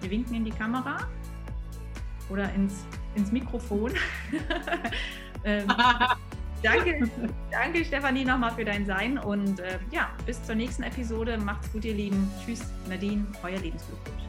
[0.02, 1.10] Wir winken in die Kamera
[2.28, 2.84] oder ins,
[3.14, 3.94] ins Mikrofon.
[5.44, 5.66] ähm,
[6.62, 7.08] Danke,
[7.50, 11.38] danke Stefanie nochmal für dein Sein und äh, ja, bis zur nächsten Episode.
[11.38, 12.30] Macht's gut, ihr Lieben.
[12.44, 14.27] Tschüss, Nadine, euer Lebensglückwunsch.